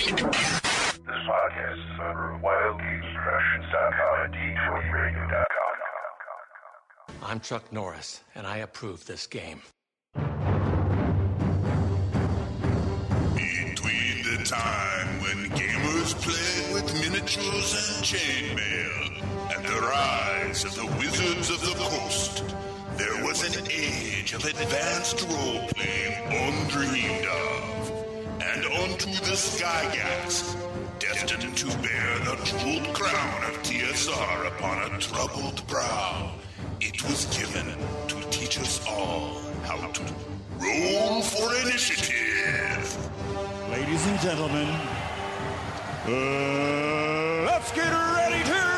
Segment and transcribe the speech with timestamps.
[0.00, 5.76] This podcast is a member of WildGamesProductions.com and D20Radio.com.
[7.22, 9.60] I'm Chuck Norris, and I approve this game.
[10.14, 10.30] Between
[14.24, 19.20] the time when gamers played with miniatures and chainmail
[19.54, 22.42] and the rise of the Wizards of the Coast,
[22.96, 27.79] there was an age of advanced role-playing undreamed of.
[28.52, 30.56] And onto the Gygax,
[30.98, 36.32] destined to bear the jeweled crown of TSR upon a troubled brow,
[36.80, 37.66] it was given
[38.08, 40.02] to teach us all how to
[40.58, 43.10] roll for initiative.
[43.70, 44.68] Ladies and gentlemen,
[46.06, 48.70] uh, let's get ready to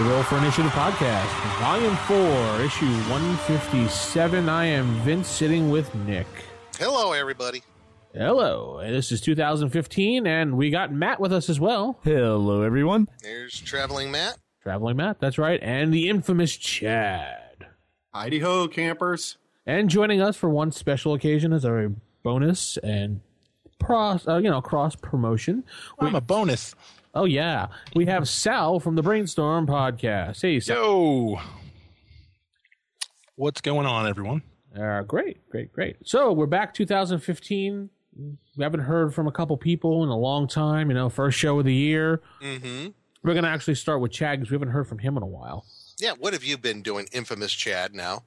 [0.00, 1.28] The Roll for Initiative podcast,
[1.60, 4.48] Volume 4, Issue 157.
[4.48, 6.26] I am Vince sitting with Nick.
[6.78, 7.62] Hello, everybody.
[8.14, 11.98] Hello, this is 2015, and we got Matt with us as well.
[12.02, 13.08] Hello, everyone.
[13.22, 14.38] There's Traveling Matt.
[14.62, 17.66] Traveling Matt, that's right, and the infamous Chad.
[18.14, 19.36] Heidi ho, campers.
[19.66, 21.92] And joining us for one special occasion as our
[22.22, 23.20] bonus and
[23.82, 25.62] cross, uh, you know, cross promotion.
[25.98, 26.74] I'm a bonus.
[27.14, 30.40] Oh yeah, we have Sal from the Brainstorm podcast.
[30.42, 30.76] Hey, Sal.
[30.76, 31.40] Yo.
[33.34, 34.42] What's going on, everyone?
[34.78, 35.96] Uh, great, great, great.
[36.04, 37.90] So we're back 2015.
[38.56, 40.88] We haven't heard from a couple people in a long time.
[40.88, 42.22] You know, first show of the year.
[42.42, 42.88] Mm-hmm.
[43.24, 45.64] We're gonna actually start with Chad because we haven't heard from him in a while.
[45.98, 48.22] Yeah, what have you been doing, infamous Chad, now?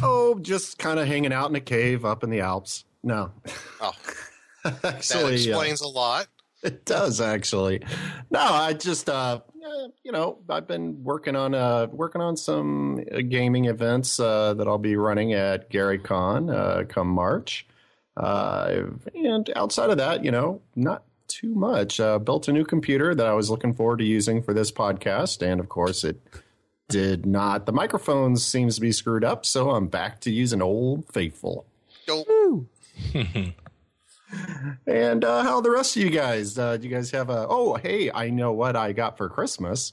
[0.00, 2.84] Oh, just kind of hanging out in a cave up in the Alps.
[3.02, 3.32] No,
[3.80, 3.92] Oh,
[4.64, 6.28] that actually, uh, explains a lot.
[6.64, 7.82] it does actually.
[8.30, 13.04] No, I just, uh, uh, you know, I've been working on uh, working on some
[13.12, 17.66] uh, gaming events uh, that I'll be running at Gary Con uh, come March.
[18.16, 18.82] Uh,
[19.14, 21.98] and outside of that, you know, not too much.
[21.98, 25.42] Uh, built a new computer that I was looking forward to using for this podcast,
[25.42, 26.20] and of course, it
[26.88, 27.64] did not.
[27.64, 31.66] The microphone seems to be screwed up, so I'm back to using Old Faithful.
[32.08, 32.66] Oh,
[34.86, 36.58] And uh, how are the rest of you guys?
[36.58, 37.46] Uh, do you guys have a?
[37.48, 39.92] Oh, hey, I know what I got for Christmas.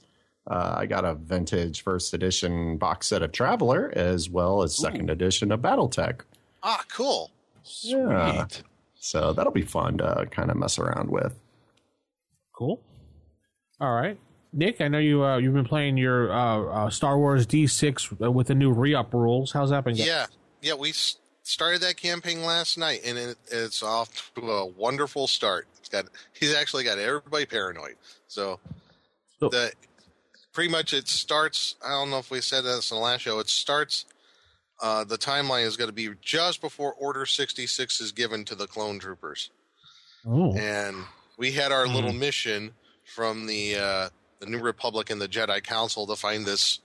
[0.50, 5.10] Uh, I got a vintage first edition box set of Traveller as well as second
[5.10, 6.22] edition of BattleTech.
[6.64, 7.32] ah, cool.
[7.82, 8.48] Yeah.
[8.96, 11.38] So that'll be fun to kind of mess around with.
[12.54, 12.82] Cool.
[13.80, 14.18] All right,
[14.52, 14.82] Nick.
[14.82, 18.56] I know you uh, you've been playing your uh, uh, Star Wars D6 with the
[18.56, 19.52] new re-up rules.
[19.54, 19.96] How's that been?
[19.96, 20.08] going?
[20.08, 20.26] Yeah,
[20.62, 21.18] yeah, we s-
[21.50, 25.68] started that campaign last night, and it, it's off to a wonderful start.
[25.80, 27.96] It's got he's actually got everybody paranoid.
[28.28, 28.60] So
[29.40, 29.72] So- the
[30.54, 31.76] pretty much it starts.
[31.86, 33.40] I don't know if we said this in the last show.
[33.40, 34.06] It starts.
[34.82, 38.56] Uh, the timeline is going to be just before Order sixty six is given to
[38.56, 39.50] the clone troopers.
[40.28, 40.54] Oh.
[40.58, 40.98] and
[41.38, 42.74] we had our little mission
[43.06, 46.80] from the uh, the New Republic and the Jedi Council to find this.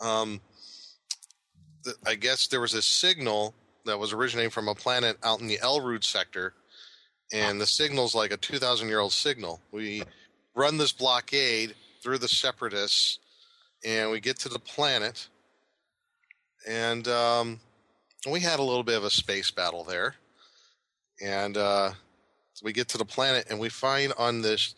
[0.00, 0.40] Um,
[2.06, 5.58] I guess there was a signal that was originating from a planet out in the
[5.62, 6.54] Elrood sector,
[7.32, 9.60] and the signal's like a two thousand year old signal.
[9.72, 10.02] We
[10.54, 13.18] run this blockade through the Separatists,
[13.84, 15.28] and we get to the planet,
[16.66, 17.60] and um,
[18.30, 20.14] we had a little bit of a space battle there,
[21.22, 21.56] and.
[21.56, 21.92] Uh,
[22.62, 24.74] we get to the planet and we find on this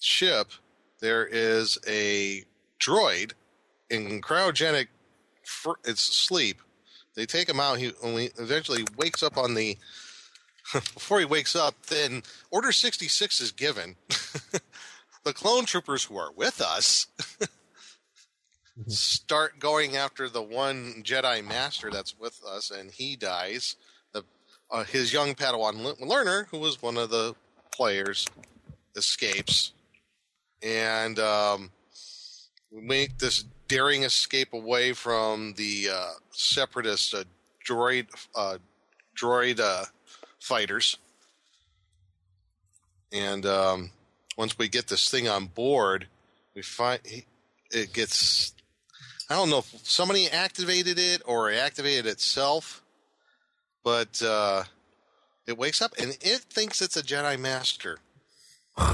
[0.00, 0.50] ship
[1.00, 2.44] there is a
[2.80, 3.32] droid
[3.90, 4.88] in cryogenic
[5.84, 6.60] it's sleep
[7.14, 9.76] they take him out he only eventually wakes up on the
[10.72, 13.96] before he wakes up then order 66 is given.
[15.24, 17.06] The clone troopers who are with us
[18.88, 23.76] start going after the one jedi master that's with us and he dies.
[24.12, 24.24] The
[24.70, 27.36] uh, his young Padawan le- learner, who was one of the
[27.70, 28.26] players,
[28.96, 29.72] escapes,
[30.60, 31.70] and um,
[32.72, 37.24] we make this daring escape away from the uh, separatist uh,
[37.66, 38.58] droid uh,
[39.16, 39.84] droid uh,
[40.40, 40.96] fighters.
[43.12, 43.90] And um,
[44.36, 46.06] once we get this thing on board,
[46.54, 47.00] we find
[47.70, 48.54] it gets.
[49.30, 52.82] I don't know if somebody activated it or activated itself
[53.84, 54.64] but uh,
[55.46, 57.98] it wakes up and it thinks it's a Jedi Master.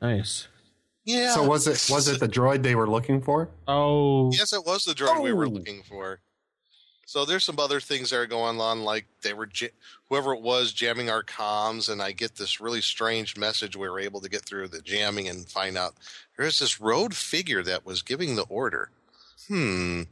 [0.00, 0.48] Nice.
[1.04, 1.34] Yeah.
[1.34, 3.48] So was it was it the droid they were looking for?
[3.66, 4.30] Oh.
[4.32, 5.50] Yes, it was the droid we were Oh.
[5.50, 6.20] looking for.
[7.04, 9.68] So there's some other things that are going on, like they were ja-
[10.08, 13.76] whoever it was jamming our comms, and I get this really strange message.
[13.76, 15.94] We were able to get through the jamming and find out
[16.38, 18.90] there's this road figure that was giving the order.
[19.48, 20.02] Hmm.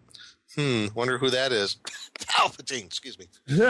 [0.57, 0.87] Hmm.
[0.95, 1.77] Wonder who that is.
[2.19, 2.85] Palpatine.
[2.87, 3.27] Excuse me.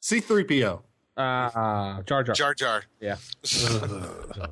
[0.00, 0.80] C3PO.
[1.16, 2.34] Uh, Jar Jar.
[2.34, 2.84] Jar Jar.
[3.00, 3.16] Yeah.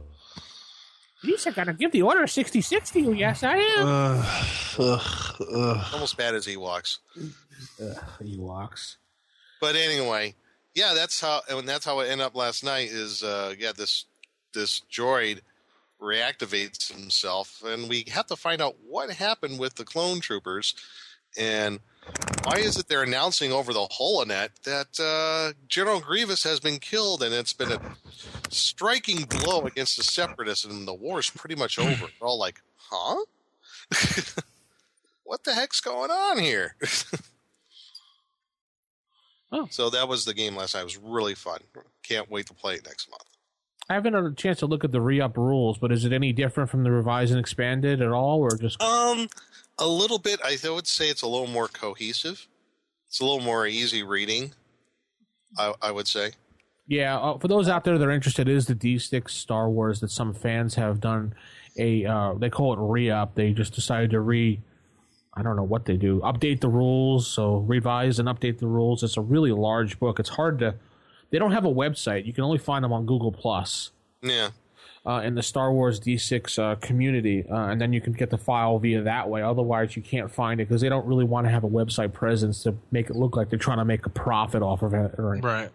[1.27, 3.13] Lisa, gonna give the order 66 to you.
[3.13, 3.87] Yes, I am.
[4.79, 5.03] Ugh,
[5.41, 5.87] ugh.
[5.93, 6.99] Almost bad as Ewoks.
[8.23, 8.97] Ewoks.
[9.61, 10.35] But anyway,
[10.75, 12.89] yeah, that's how and that's how it ended up last night.
[12.91, 14.05] Is uh, yeah, this
[14.53, 15.41] this droid
[16.01, 20.75] reactivates himself, and we have to find out what happened with the clone troopers,
[21.39, 21.81] and
[22.45, 27.23] why is it they're announcing over the holonet that uh, General Grievous has been killed,
[27.23, 27.81] and it's been a
[28.51, 31.89] striking blow against the Separatists, and the war is pretty much over.
[32.21, 33.25] They're all like, huh?
[35.25, 36.77] what the heck's going on here?
[39.53, 39.69] Oh.
[39.71, 40.81] So that was the game last night.
[40.81, 41.61] It was really fun.
[42.03, 43.23] Can't wait to play it next month.
[43.89, 46.33] I haven't had a chance to look at the re-up rules, but is it any
[46.33, 49.29] different from the revised and expanded at all, or just Um,
[49.79, 50.41] a little bit.
[50.45, 52.47] I would say it's a little more cohesive.
[53.09, 54.53] It's a little more easy reading.
[55.59, 56.33] I, I would say.
[56.89, 60.01] Yeah, uh, for those out there that are interested, it is the D6 Star Wars
[60.01, 61.35] that some fans have done
[61.79, 62.05] a.
[62.05, 63.35] Uh, they call it re-up.
[63.35, 64.61] They just decided to re.
[65.35, 66.21] I don't know what they do.
[66.21, 69.03] Update the rules, so revise and update the rules.
[69.03, 70.19] It's a really large book.
[70.19, 70.77] It's hard to.
[71.31, 72.25] They don't have a website.
[72.25, 73.91] You can only find them on Google Plus
[74.23, 74.51] Yeah.
[75.07, 78.39] Uh, in the Star Wars D6 uh, community, uh, and then you can get the
[78.39, 79.41] file via that way.
[79.41, 82.63] Otherwise, you can't find it because they don't really want to have a website presence
[82.65, 85.13] to make it look like they're trying to make a profit off of it.
[85.19, 85.71] Or, Right.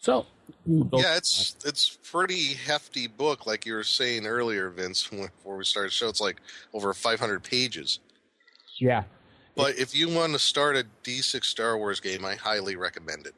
[0.00, 0.24] So,
[0.66, 5.06] Yeah, it's it's pretty hefty book, like you were saying earlier, Vince.
[5.08, 6.40] Before we started the show, it's like
[6.72, 8.00] over 500 pages.
[8.78, 9.04] yeah.
[9.56, 13.34] But if you want to start a D6 Star Wars game, I highly recommend it.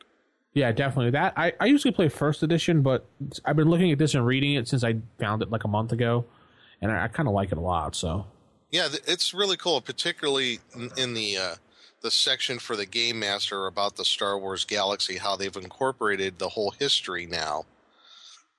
[0.54, 1.12] Yeah, definitely.
[1.12, 3.06] That I, I usually play first edition, but
[3.44, 5.92] I've been looking at this and reading it since I found it like a month
[5.92, 6.26] ago,
[6.80, 7.94] and I, I kind of like it a lot.
[7.94, 8.26] So
[8.70, 11.54] Yeah, it's really cool, particularly in, in the uh,
[12.02, 16.50] the section for the game master about the Star Wars galaxy, how they've incorporated the
[16.50, 17.64] whole history now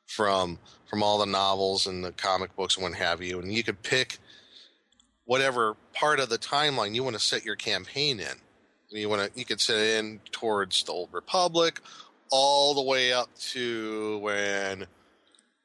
[0.07, 3.63] from from all the novels and the comic books and what have you, and you
[3.63, 4.17] could pick
[5.25, 8.42] whatever part of the timeline you want to set your campaign in.
[8.93, 11.81] You want to you could set it in towards the old Republic,
[12.31, 14.85] all the way up to when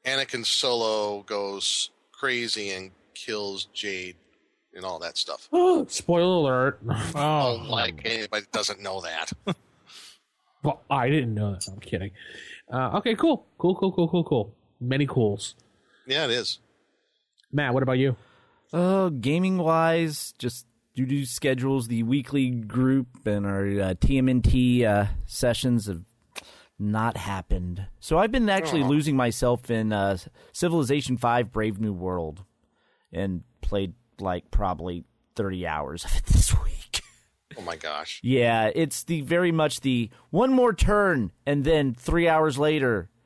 [0.05, 4.15] Anakin Solo goes crazy and kills Jade
[4.73, 5.47] and all that stuff.
[5.87, 6.79] spoiler alert.
[7.15, 9.31] Oh, like anybody doesn't know that.
[10.61, 11.65] Well, I didn't know that.
[11.69, 12.11] I'm kidding.
[12.69, 14.55] Uh, okay, cool, cool, cool, cool, cool, cool.
[14.81, 15.55] Many cools.
[16.05, 16.59] yeah, it is.
[17.49, 18.17] Matt, what about you?
[18.73, 20.65] Uh, gaming wise, just
[21.05, 26.03] due to schedules, the weekly group and our uh, TMNT uh, sessions have
[26.77, 27.85] not happened.
[28.01, 30.17] So I've been actually losing myself in uh,
[30.51, 32.43] Civilization Five: Brave New World,
[33.13, 35.05] and played like probably
[35.35, 37.01] thirty hours of it this week.
[37.57, 38.19] Oh my gosh.
[38.21, 43.09] Yeah, it's the very much the one more turn and then three hours later.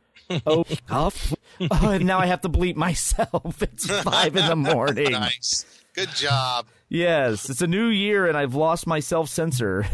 [0.47, 1.33] Oh, off.
[1.59, 3.61] oh, and now I have to bleep myself.
[3.61, 5.11] It's five in the morning.
[5.11, 5.65] Nice.
[5.93, 6.65] Good job.
[6.89, 9.85] Yes, it's a new year and I've lost my self censor.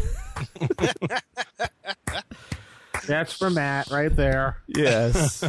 [3.06, 4.58] That's for Matt right there.
[4.68, 5.38] Yes.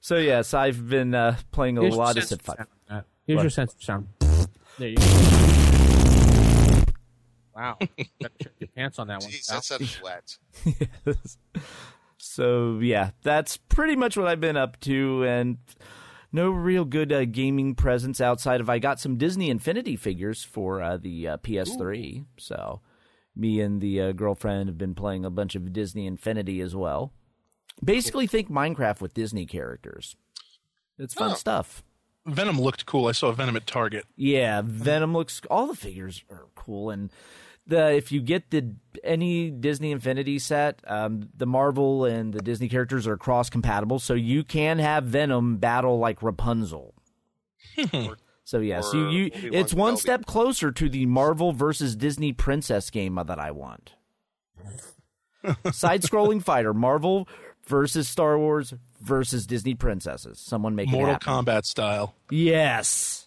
[0.00, 2.56] so yes, I've been uh, playing a Here's lot your of sense Five.
[2.56, 3.04] sound, Matt.
[3.26, 3.42] Here's What?
[3.42, 4.08] your sense of sound.
[4.78, 5.04] There you go.
[7.54, 7.76] Wow.
[7.80, 7.98] Gotta
[8.42, 9.30] check your pants on that one.
[9.30, 9.58] Jeez, pal.
[9.58, 10.36] that sounded wet.
[12.18, 15.58] So yeah, that's pretty much what I've been up to, and
[16.32, 20.80] no real good uh, gaming presence outside of I got some Disney Infinity figures for
[20.82, 22.24] uh, the uh, PS3.
[22.38, 22.80] So
[23.36, 27.12] me and the uh, girlfriend have been playing a bunch of Disney Infinity as well.
[27.84, 30.16] Basically, think Minecraft with Disney characters.
[30.98, 31.34] It's fun Oh.
[31.34, 31.82] stuff.
[32.26, 33.08] Venom looked cool.
[33.08, 34.04] I saw Venom at Target.
[34.16, 35.40] Yeah, Venom looks.
[35.50, 37.10] All the figures are cool, and
[37.66, 42.68] the if you get the any Disney Infinity set, um, the Marvel and the Disney
[42.68, 46.94] characters are cross compatible, so you can have Venom battle like Rapunzel.
[48.44, 49.98] so yes, you, or you Obi-Wan it's one Kenobi.
[50.00, 53.92] step closer to the Marvel versus Disney princess game that I want.
[55.72, 57.28] Side-scrolling fighter, Marvel
[57.66, 60.38] versus Star Wars versus Disney princesses.
[60.38, 61.44] Someone make it Mortal happen.
[61.46, 62.14] Kombat style.
[62.30, 63.21] Yes.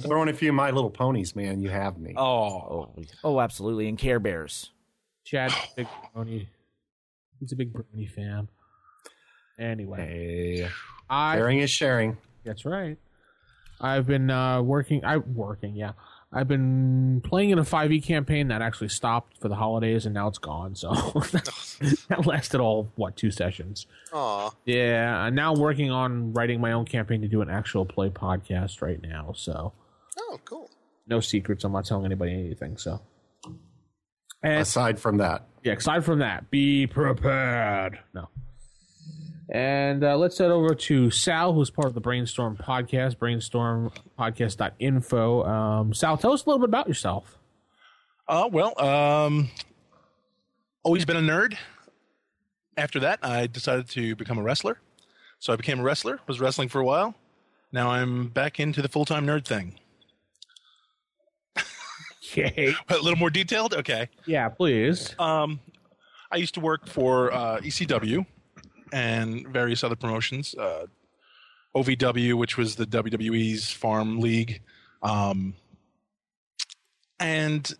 [0.00, 1.60] Throw in a few of My Little Ponies, man.
[1.60, 2.14] You have me.
[2.16, 3.88] Oh, Oh, absolutely.
[3.88, 4.70] And Care Bears.
[5.24, 6.46] Chad, big brony.
[7.40, 8.48] He's a big brony fan.
[9.58, 9.98] Anyway,
[10.64, 10.68] Hey,
[11.08, 12.16] I sharing is sharing.
[12.44, 12.98] That's right.
[13.80, 15.04] I've been uh, working.
[15.04, 15.74] I working.
[15.76, 15.92] Yeah,
[16.34, 20.26] I've been playing in a 5e campaign that actually stopped for the holidays, and now
[20.26, 20.74] it's gone.
[20.74, 20.88] So
[22.08, 23.86] that lasted all what two sessions.
[24.12, 24.50] Aw.
[24.64, 28.10] Yeah, now I'm now working on writing my own campaign to do an actual play
[28.10, 29.32] podcast right now.
[29.36, 29.72] So
[30.18, 30.70] Oh, cool.
[31.06, 31.64] No secrets.
[31.64, 32.76] I'm not telling anybody anything.
[32.78, 33.00] So,
[34.42, 37.98] and Aside from that, yeah, aside from that, be prepared.
[38.14, 38.28] No.
[39.48, 45.44] And uh, let's head over to Sal, who's part of the Brainstorm podcast, brainstormpodcast.info.
[45.44, 47.38] Um, Sal, tell us a little bit about yourself.
[48.26, 49.50] Uh, well, um,
[50.82, 51.56] always been a nerd.
[52.76, 54.80] After that, I decided to become a wrestler.
[55.38, 57.14] So I became a wrestler, was wrestling for a while.
[57.70, 59.78] Now I'm back into the full time nerd thing.
[62.36, 62.74] Okay.
[62.88, 63.74] A little more detailed?
[63.74, 64.08] Okay.
[64.26, 65.14] Yeah, please.
[65.18, 65.60] Um,
[66.32, 68.26] I used to work for uh, ECW
[68.94, 70.54] and various other promotions.
[70.54, 70.86] Uh,
[71.74, 74.62] OVW, which was the WWE's farm league,
[75.02, 75.54] um,
[77.18, 77.74] and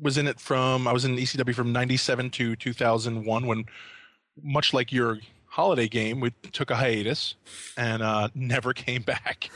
[0.00, 3.46] was in it from I was in ECW from '97 to 2001.
[3.46, 3.66] When,
[4.42, 7.34] much like your holiday game, we took a hiatus
[7.76, 9.50] and uh, never came back.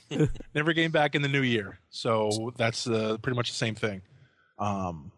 [0.54, 1.78] never came back in the new year.
[1.90, 4.00] So that's uh, pretty much the same thing.
[4.58, 5.12] Um,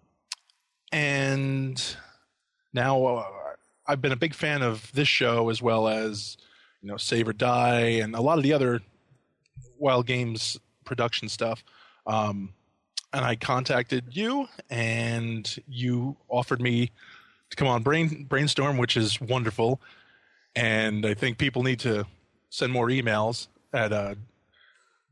[0.90, 1.80] and
[2.72, 3.26] now uh,
[3.86, 6.36] I've been a big fan of this show as well as
[6.80, 8.80] you know Save or Die and a lot of the other
[9.78, 11.64] Wild Games production stuff.
[12.06, 12.54] Um,
[13.12, 16.90] and I contacted you, and you offered me
[17.50, 19.80] to come on Brain Brainstorm, which is wonderful.
[20.56, 22.06] And I think people need to
[22.50, 24.14] send more emails at uh,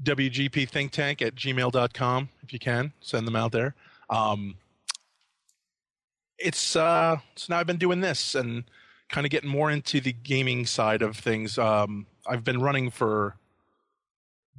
[0.02, 3.74] wgpthinktank at gmail.com if you can send them out there.
[4.08, 4.56] Um,
[6.40, 8.64] it's uh so now I've been doing this and
[9.08, 11.58] kind of getting more into the gaming side of things.
[11.58, 13.36] Um, I've been running for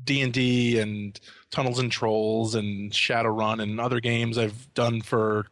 [0.04, 1.20] D and D and
[1.52, 5.48] Tunnels and Trolls and Shadowrun and other games I've done for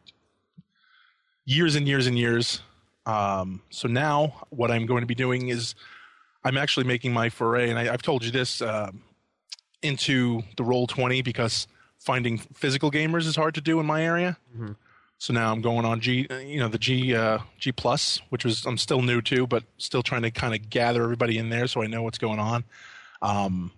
[1.44, 2.60] years and years and years.
[3.06, 5.74] Um, so now what I'm going to be doing is
[6.44, 9.02] I'm actually making my foray, and I, I've told you this um
[9.82, 11.66] into the roll twenty because
[11.98, 14.36] finding physical gamers is hard to do in my area.
[15.20, 18.64] So now I'm going on G, you know, the G uh, G plus, which was
[18.64, 21.82] I'm still new to, but still trying to kind of gather everybody in there so
[21.82, 22.64] I know what's going on.
[23.20, 23.70] Um,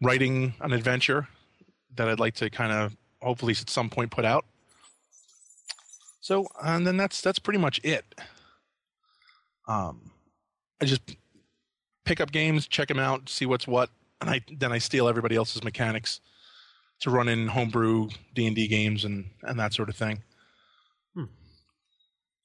[0.00, 1.28] writing an adventure
[1.96, 4.46] that I'd like to kind of hopefully at some point put out.
[6.22, 8.06] So and then that's that's pretty much it.
[9.68, 10.10] Um,
[10.80, 11.02] I just
[12.06, 13.90] pick up games, check them out, see what's what,
[14.22, 16.22] and I then I steal everybody else's mechanics
[17.00, 20.22] to run in homebrew D and D games and and that sort of thing.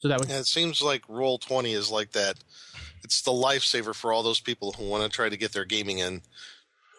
[0.06, 2.36] So that was And it seems like Roll Twenty is like that.
[3.04, 5.98] It's the lifesaver for all those people who want to try to get their gaming
[5.98, 6.22] in,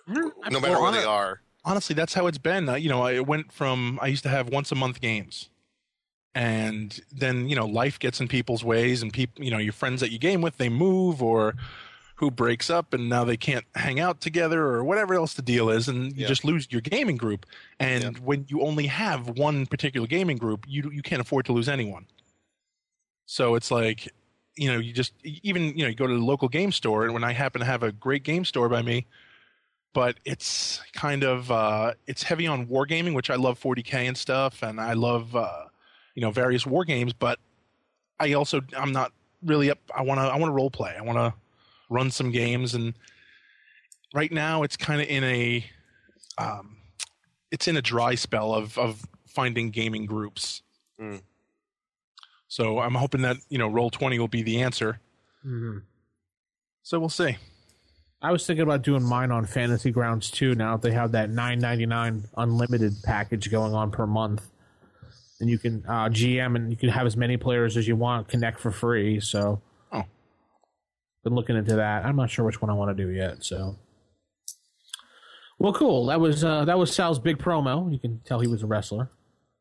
[0.09, 1.41] no matter Well, where on they are.
[1.65, 2.69] honestly, that's how it's been.
[2.69, 5.51] Uh, you know, I went from I used to have once a month games,
[6.35, 10.01] and then you know life gets in people's ways, and people, you know, your friends
[10.01, 11.55] that you game with, they move or
[12.17, 15.71] who breaks up, and now they can't hang out together or whatever else the deal
[15.71, 16.27] is, and you Yeah.
[16.27, 17.47] just lose your gaming group.
[17.79, 21.69] And when you only have one particular gaming group, you you can't afford to lose
[21.69, 22.07] anyone.
[23.26, 24.12] So it's like,
[24.56, 27.12] you know, you just even you know you go to the local game store, and
[27.12, 29.06] when I happen to have a great game store by me,
[29.92, 34.62] but it's kind of uh, it's heavy on wargaming, which I love 40k and stuff,
[34.62, 35.64] and I love uh,
[36.14, 37.12] you know various war games.
[37.12, 37.38] But
[38.18, 39.12] I also I'm not
[39.45, 39.78] really up.
[39.95, 40.95] I want to I want to role play.
[40.99, 41.35] I want to
[41.90, 42.95] run some games, and
[44.14, 45.64] right now it's kind of in a
[46.38, 46.76] um,
[47.50, 50.62] it's in a dry spell of of finding gaming groups.
[51.00, 51.21] Mm.
[52.49, 55.00] So I'm hoping that you know roll 20 will be the answer.
[55.45, 55.83] Mhm.
[56.83, 57.37] So we'll see.
[58.23, 60.55] I was thinking about doing mine on Fantasy Grounds too.
[60.55, 64.43] Now that they have that nine ninety nine unlimited package going on per month,
[65.41, 68.29] and you can uh, GM and you can have as many players as you want,
[68.29, 69.21] connect for free.
[69.21, 69.61] So,
[69.93, 70.05] Oh.
[71.25, 72.05] been looking into that.
[72.07, 73.45] I'm not sure which one I want to do yet.
[73.45, 73.76] So,
[75.59, 76.07] well, cool.
[76.07, 77.93] That was uh, that was Sal's big promo.
[77.93, 79.11] You can tell he was a wrestler.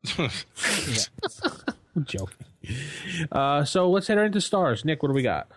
[1.96, 2.46] I'm joking.
[3.32, 4.84] Uh, so let's head right into stars.
[4.84, 5.48] Nick, what do we got?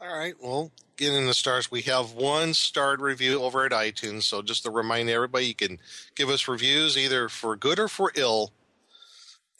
[0.00, 4.22] All right, well, getting the stars, we have one starred review over at iTunes.
[4.24, 5.78] So just to remind everybody, you can
[6.14, 8.52] give us reviews either for good or for ill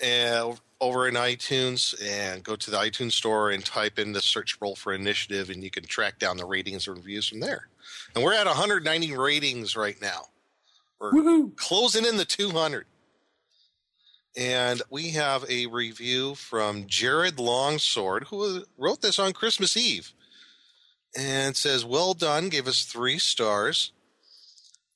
[0.04, 4.58] uh, over in iTunes and go to the iTunes store and type in the search
[4.60, 7.68] role for initiative and you can track down the ratings and reviews from there.
[8.14, 10.26] And we're at 190 ratings right now.
[11.00, 12.86] We're closing in the 200.
[14.36, 20.12] And we have a review from Jared Longsword, who wrote this on Christmas Eve
[21.16, 23.92] and says, "Well done." Gave us three stars.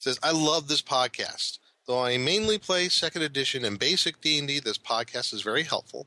[0.00, 1.59] Says, "I love this podcast.
[1.87, 5.62] Though I mainly play Second Edition and Basic D and D, this podcast is very
[5.62, 6.07] helpful,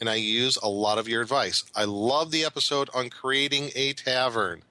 [0.00, 1.64] and I use a lot of your advice.
[1.74, 4.62] I love the episode on creating a tavern.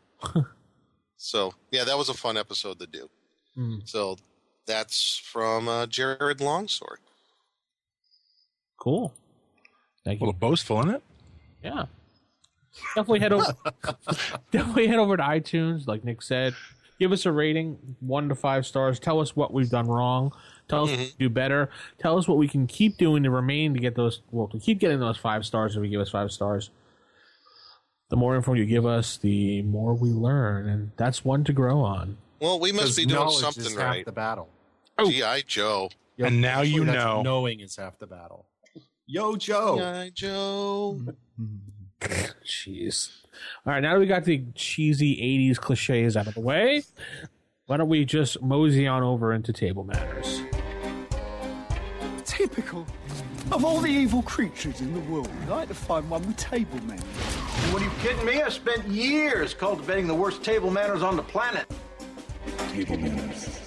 [1.18, 3.10] so yeah, that was a fun episode to do.
[3.86, 4.18] So
[4.66, 7.00] that's from uh, Jared Longsword.
[8.78, 9.14] Cool.
[10.06, 10.26] Thank you.
[10.26, 11.04] A little boastful, isn't it?
[11.64, 11.86] Yeah.
[12.96, 13.56] Definitely head over.
[14.52, 16.54] definitely head over to iTunes, like Nick said.
[17.00, 19.00] Give us a rating, one to five stars.
[19.00, 20.32] Tell us what we've done wrong.
[20.68, 21.18] Tell us what we mm-hmm.
[21.20, 21.70] do better.
[22.00, 24.22] Tell us what we can keep doing to remain to get those.
[24.32, 26.72] Well, to keep getting those five stars if we give us five stars.
[28.10, 31.82] The more info you give us, the more we learn, and that's one to grow
[31.82, 32.18] on.
[32.40, 34.06] Well, we must be doing something is half right.
[34.06, 34.48] the battle.
[34.98, 35.10] Oh.
[35.10, 35.42] G.I.
[35.42, 35.90] Joe.
[36.18, 37.22] And now you know.
[37.22, 38.46] knowing is half the battle.
[39.10, 39.78] Yo, Joe.
[39.78, 40.10] G.I.
[40.14, 41.00] Joe.
[41.42, 42.26] Mm-hmm.
[42.46, 43.10] Jeez.
[43.66, 46.84] All right, now that we got the cheesy 80s cliches out of the way,
[47.68, 50.42] why don't we just mosey on over into table manners?
[52.26, 52.86] Typical.
[53.54, 56.80] Of all the evil creatures in the world, I like to find one with table
[56.82, 57.04] manners.
[57.72, 58.42] What are you kidding me?
[58.42, 61.66] I spent years cultivating the worst table manners on the planet.
[62.74, 63.67] Table manners.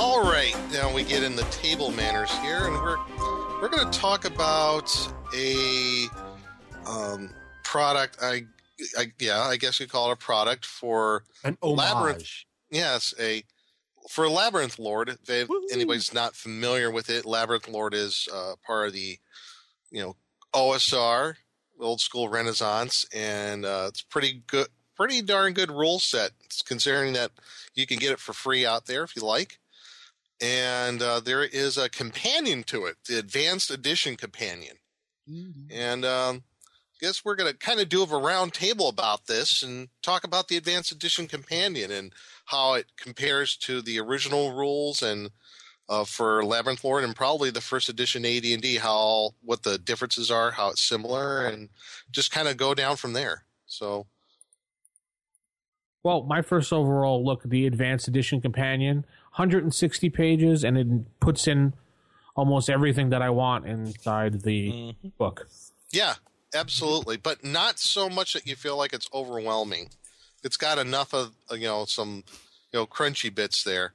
[0.00, 2.96] All right, now we get in the table manners here, and we're
[3.60, 4.90] we're going to talk about
[5.36, 6.06] a
[6.86, 7.28] um,
[7.64, 8.16] product.
[8.22, 8.44] I,
[8.96, 11.78] I yeah, I guess you call it a product for An homage.
[11.78, 12.28] Labyrinth.
[12.70, 13.44] Yes, a
[14.08, 15.18] for Labyrinth Lord.
[15.28, 19.18] If anybody's not familiar with it, Labyrinth Lord is uh, part of the
[19.90, 20.16] you know
[20.54, 21.34] OSR,
[21.78, 26.30] old school Renaissance, and uh, it's pretty good, pretty darn good rule set.
[26.64, 27.32] Considering that
[27.74, 29.58] you can get it for free out there if you like
[30.40, 34.76] and uh, there is a companion to it, the Advanced Edition companion.
[35.70, 39.62] And um, I guess we're going to kind of do a round table about this
[39.62, 42.12] and talk about the Advanced Edition companion and
[42.46, 45.30] how it compares to the original rules and
[45.88, 50.52] uh, for Labyrinth Lord and probably the first edition AD&D, how what the differences are,
[50.52, 51.68] how it's similar, and
[52.12, 53.44] just kind of go down from there.
[53.66, 54.06] So
[56.02, 59.04] Well, my first overall look at the Advanced Edition companion,
[59.36, 61.74] 160 pages, and it puts in
[62.34, 65.46] almost everything that I want inside the book.
[65.90, 66.14] Yeah,
[66.54, 69.90] absolutely, but not so much that you feel like it's overwhelming.
[70.42, 72.24] It's got enough of uh, you know some
[72.72, 73.92] you know crunchy bits there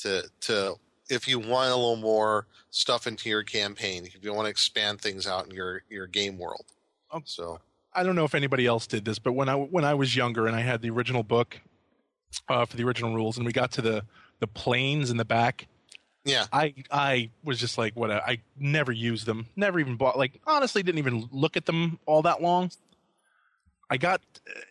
[0.00, 0.74] to to
[1.08, 5.00] if you want a little more stuff into your campaign, if you want to expand
[5.00, 6.66] things out in your your game world.
[7.24, 7.60] So
[7.98, 10.46] I don't know if anybody else did this, but when I when I was younger
[10.46, 11.60] and I had the original book
[12.48, 14.04] uh, for the original rules, and we got to the
[14.38, 15.66] the planes in the back,
[16.24, 18.12] yeah, I I was just like, what?
[18.12, 20.16] I never used them, never even bought.
[20.16, 22.70] Like honestly, didn't even look at them all that long.
[23.90, 24.20] I got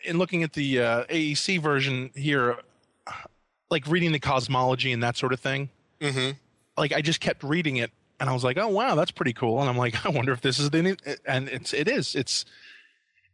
[0.04, 2.56] in looking at the uh, AEC version here,
[3.70, 5.68] like reading the cosmology and that sort of thing.
[6.00, 6.30] mm-hmm.
[6.78, 9.60] Like I just kept reading it, and I was like, oh wow, that's pretty cool.
[9.60, 10.96] And I'm like, I wonder if this is the new.
[11.26, 12.46] And it's it is it's.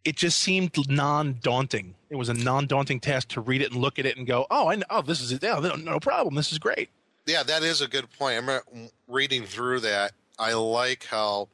[0.05, 1.95] It just seemed non-daunting.
[2.11, 4.69] It was a non-daunting task to read it and look at it and go, "Oh,
[4.69, 4.85] I know.
[4.91, 5.43] Oh, this is it.
[5.43, 6.35] Yeah, no- problem.
[6.35, 6.91] This is great."
[7.27, 8.47] Yeah, that is a good point.
[8.49, 10.13] I'm reading through that.
[10.39, 11.49] I like how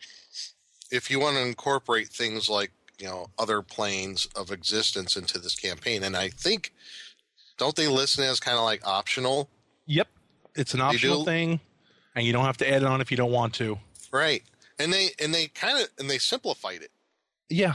[0.91, 5.55] if you want to incorporate things like you know other planes of existence into this
[5.55, 6.73] campaign, and I think
[7.57, 9.49] don't they listen as kind of like optional,
[9.87, 10.09] Yep,
[10.57, 11.61] it's an optional thing,
[12.17, 13.79] and you don't have to add it on if you don't want to.
[14.11, 14.43] right?
[14.79, 16.91] And they and they kind of and they simplified it.
[17.49, 17.75] Yeah,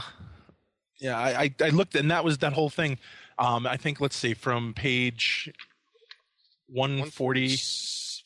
[0.98, 1.18] yeah.
[1.18, 2.98] I, I, I looked, and that was that whole thing.
[3.38, 5.52] Um, I think let's see, from page
[6.68, 7.56] one forty,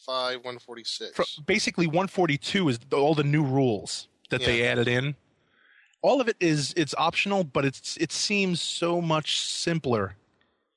[0.06, 1.38] five, one forty six.
[1.46, 5.16] basically one forty two is the, all the new rules that they added in.
[6.02, 10.16] All of it is it's optional, but it's it seems so much simpler.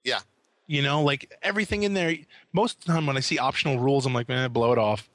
[0.03, 0.19] Yeah,
[0.67, 2.15] You know, like everything in there.
[2.51, 5.09] Most of the time, when I see optional rules, I'm like, man, blow it off.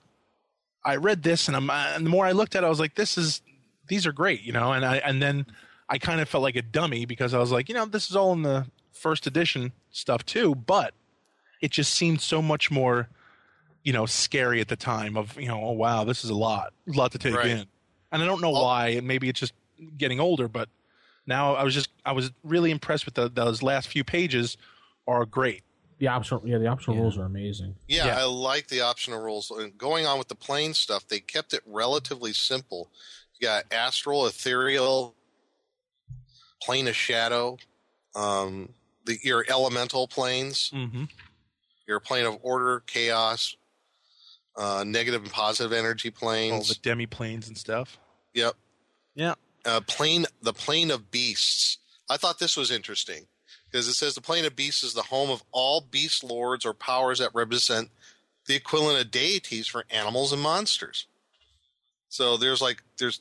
[0.85, 2.95] I read this, and I'm, and the more I looked at it, I was like,
[2.95, 3.43] this is,
[3.89, 4.73] these are great, you know.
[4.73, 5.45] And I, and then
[5.89, 8.17] I kind of felt like a dummy because I was like, you know, this is
[8.17, 10.93] all in the first edition stuff too, but
[11.61, 13.09] it just seemed so much more,
[13.85, 15.17] you know, scary at the time.
[15.17, 17.47] Of you know, oh wow, this is a lot, a lot to take Right.
[17.47, 17.67] in.
[18.13, 19.53] And I don't know why, and maybe it's just
[19.97, 20.69] getting older, but
[21.27, 24.57] now I was just, I was really impressed with the, those last few pages.
[25.07, 25.63] Are great.
[25.99, 27.75] The optional, yeah, the optional rules are amazing.
[27.87, 29.51] yeah, I like the optional rules.
[29.51, 32.91] And going on with the plane stuff, they kept it relatively simple.
[33.39, 35.15] You got astral, ethereal,
[36.63, 37.59] plane of shadow,
[38.15, 38.71] um,
[39.05, 41.05] the your elemental planes, Mm-hmm.
[41.87, 43.57] your plane of order, chaos,
[44.57, 47.99] uh, negative and positive energy planes, All the demi planes and stuff.
[48.35, 48.55] Yep.
[49.15, 49.35] Yeah.
[49.65, 51.79] Uh, plane, the plane of beasts.
[52.11, 53.27] I thought this was interesting
[53.71, 56.73] because it says the plane of beasts is the home of all beast lords or
[56.73, 57.91] powers that represent
[58.47, 61.07] the equivalent of deities for animals and monsters.
[62.09, 63.21] So there's like there's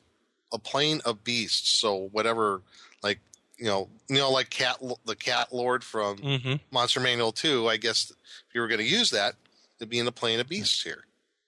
[0.54, 1.70] a plane of beasts.
[1.70, 2.62] So whatever,
[3.04, 3.20] like
[3.58, 6.54] you know, you know, like cat the cat lord from Mm-hmm.
[6.72, 7.68] Monster Manual Two.
[7.68, 9.36] I guess if you were going to use that,
[9.80, 11.04] it'd be in the plane of beasts here.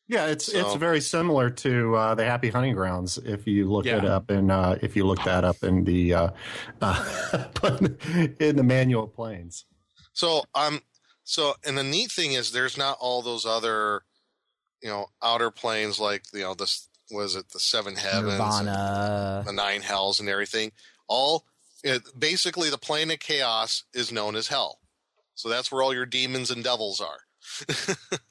[0.07, 3.19] Yeah, it's So- it's very similar to uh, the Happy Hunting Grounds.
[3.19, 6.29] If you look it up and uh, if you look that up in the uh,
[6.81, 7.37] uh,
[8.39, 9.65] in the manual planes.
[10.13, 10.81] So um,
[11.23, 14.01] so and the neat thing is, there's not all those other,
[14.81, 19.43] you know, outer planes like you know this was it the seven heavens, and Nirvana.
[19.45, 20.71] the nine hells, and everything.
[21.09, 21.43] All
[21.83, 24.79] it, basically the plane of chaos is known as hell.
[25.35, 28.17] So that's where all your demons and devils are.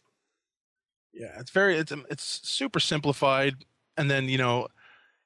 [1.18, 3.56] Yeah, it's very it's it's super simplified,
[3.96, 4.68] and then you know,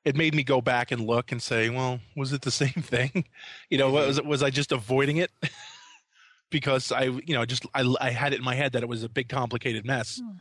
[0.06, 3.26] it made me go back and look and say, well, was it the same thing?
[3.68, 4.06] You know, mm-hmm.
[4.06, 5.30] was was I just avoiding it
[6.50, 9.02] because I you know just I I had it in my head that it was
[9.02, 10.20] a big complicated mess.
[10.24, 10.38] Hmm.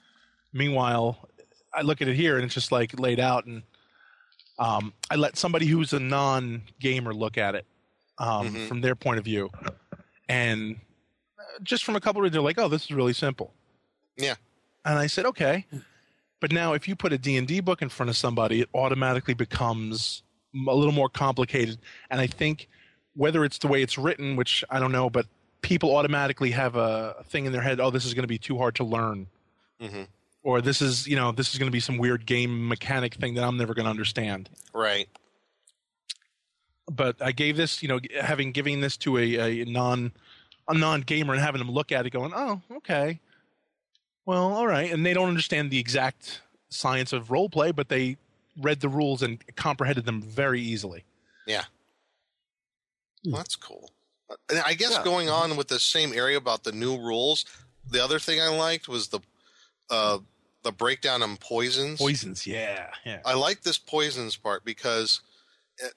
[0.53, 1.29] Meanwhile,
[1.73, 3.63] I look at it here and it's just like laid out, and
[4.61, 7.65] um, I let somebody who's a non gamer look at it
[8.19, 8.67] um, Mhm.
[8.67, 9.49] from their point of view,
[10.29, 10.77] and
[11.39, 13.53] uh, just from a couple of they're like, oh, this is really simple.
[14.17, 14.35] Yeah.
[14.85, 15.65] And I said, okay.
[16.39, 20.23] But now if you put a D&D book in front of somebody, it automatically becomes
[20.67, 21.77] a little more complicated.
[22.09, 22.67] And I think
[23.15, 25.25] whether it's the way it's written, which I don't know, but
[25.61, 28.57] people automatically have a thing in their head, oh, this is going to be too
[28.57, 29.27] hard to learn.
[29.79, 30.03] hmm
[30.43, 33.35] Or this is, you know, this is going to be some weird game mechanic thing
[33.35, 34.49] that I'm never going to understand.
[34.73, 35.07] Right.
[36.89, 40.11] But I gave this, you know, having giving this to a, a non
[40.67, 43.19] a non gamer and having them look at it going, oh, okay.
[44.25, 44.91] Well, all right.
[44.91, 48.17] And they don't understand the exact science of role play, but they
[48.59, 51.03] read the rules and comprehended them very easily.
[51.45, 51.65] Yeah.
[53.25, 53.91] Well, that's cool.
[54.49, 55.03] And I guess Yeah.
[55.03, 57.45] going on with the same area about the new rules,
[57.89, 59.19] the other thing I liked was the
[59.89, 60.19] uh,
[60.63, 61.99] the breakdown on poisons.
[61.99, 63.19] Poisons, yeah, yeah.
[63.25, 65.21] I like this poisons part because
[65.83, 65.87] uh,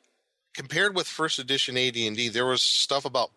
[0.54, 3.30] compared with first edition AD&D, there was stuff about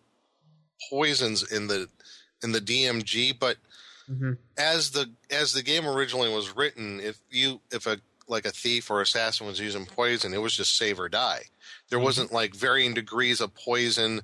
[0.90, 1.88] poisons in the
[2.42, 3.56] in the DMG, but
[4.10, 4.38] Mhm.
[4.56, 8.90] as the as the game originally was written, if you if a like a thief
[8.90, 11.42] or assassin was using poison, it was just save or die.
[11.90, 14.22] There wasn't like varying degrees of poison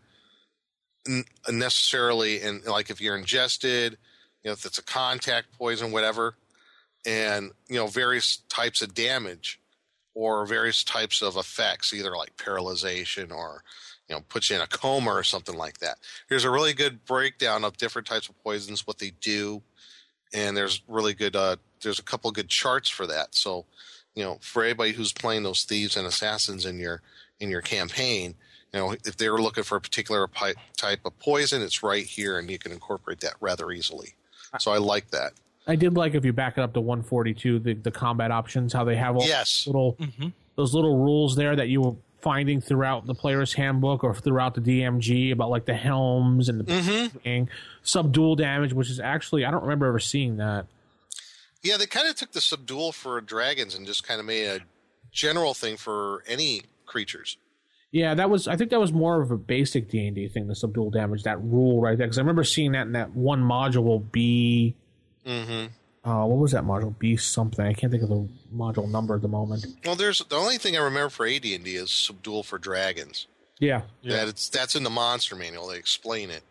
[1.48, 3.98] necessarily, and like if you're ingested,
[4.42, 6.34] you know, if it's a contact poison, whatever,
[7.06, 9.60] and you know various types of damage
[10.14, 13.62] or various types of effects, either like paralyzation or
[14.08, 15.98] you know puts you in a coma or something like that.
[16.28, 19.62] There's a really good breakdown of different types of poisons, what they do,
[20.32, 21.36] and there's really good.
[21.36, 23.34] Uh, there's a couple good charts for that.
[23.34, 23.66] So
[24.14, 27.02] you know, for anybody who's playing those thieves and assassins in your
[27.40, 28.34] in your campaign,
[28.72, 30.28] you know, if they're looking for a particular
[30.76, 34.14] type of poison, it's right here, and you can incorporate that rather easily.
[34.58, 35.32] So I like that.
[35.66, 38.84] I did like if you back it up to 142, the, the combat options, how
[38.84, 39.66] they have all Yes.
[39.66, 40.28] little Mm-hmm.
[40.56, 44.60] those little rules there that you were finding throughout the player's handbook or throughout the
[44.60, 47.44] DMG about like the helms and the Mm-hmm.
[47.82, 50.66] subdual damage, which is actually I don't remember ever seeing that.
[51.62, 54.60] Yeah, they kind of took the subdual for dragons and just kind of made a
[55.12, 57.38] general thing for any creatures.
[57.90, 60.46] Yeah, that was I think that was more of a basic D and D thing,
[60.48, 62.06] the subdual damage, that rule right there.
[62.06, 64.74] Because I remember seeing that in that one module B.
[65.26, 66.10] Mm-hmm.
[66.10, 66.96] Uh, what was that module?
[66.98, 67.64] B something.
[67.64, 69.64] I can't think of the module number at the moment.
[69.84, 73.26] Well, there's the only thing I remember for AD&D is subdual for dragons.
[73.58, 75.68] Yeah, That it's that's in the monster manual.
[75.68, 76.42] They explain it.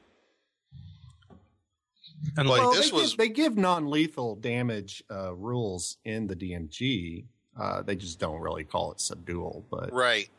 [2.38, 6.36] And Like well, this they, was give, they give non-lethal damage uh, rules in the
[6.36, 7.26] DMG.
[7.60, 10.30] Uh, they just don't really call it subdual, but right.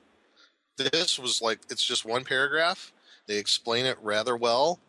[0.76, 2.92] This was like it's just one paragraph.
[3.26, 4.80] They explain it rather well,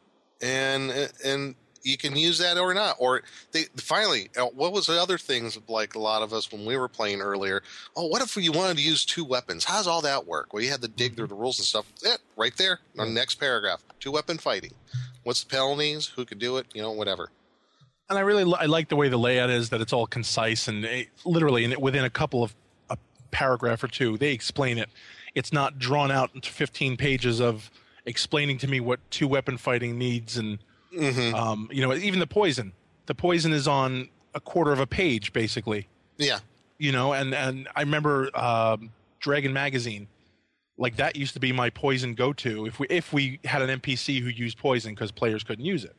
[0.42, 1.56] and and
[1.86, 2.96] you can use that or not.
[3.00, 3.22] Or
[3.52, 6.76] they finally, uh, what was the other things like a lot of us when we
[6.76, 7.62] were playing earlier?
[7.96, 9.64] Oh, what if you wanted to use two weapons?
[9.64, 10.52] How's all that work?
[10.54, 11.86] Well, you had to dig through the rules and stuff.
[12.04, 13.84] Yeah, right there on the next paragraph.
[14.00, 14.72] Two weapon fighting.
[15.24, 16.08] What's the penalties?
[16.08, 16.66] Who could do it?
[16.74, 17.30] You know, whatever.
[18.10, 20.84] and I really I like the way the layout is that it's all concise and
[20.86, 22.56] it, literally in, within a couple of
[22.90, 22.98] a
[23.32, 24.90] paragraph or two they explain it.
[25.36, 27.70] It's not drawn out into 15 pages of
[28.06, 30.60] explaining to me what two weapon fighting needs and
[30.98, 31.36] Mm-hmm.
[31.36, 32.74] um, you know even the poison.
[33.08, 35.88] The poison is on a quarter of a page basically.
[36.18, 36.40] Yeah.
[36.78, 40.08] You know, and and I remember um, Dragon Magazine.
[40.78, 44.20] Like that used to be my poison go-to if we if we had an NPC
[44.22, 45.96] who used poison because players couldn't use it.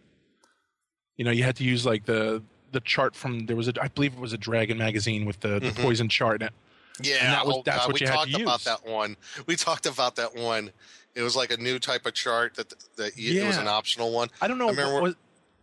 [1.16, 3.88] You know, you had to use like the the chart from there was a I
[3.88, 5.82] believe it was a Dragon magazine with the, the Mhm.
[5.82, 6.52] poison chart in it.
[7.00, 9.16] Yeah, And that was- oh, that's God, what we you had talked about that one.
[9.46, 10.72] We talked about that one.
[11.16, 14.12] It was like a new type of chart that that you, it was an optional
[14.12, 14.28] one.
[14.40, 14.68] I don't know.
[14.68, 15.14] I remember, what was,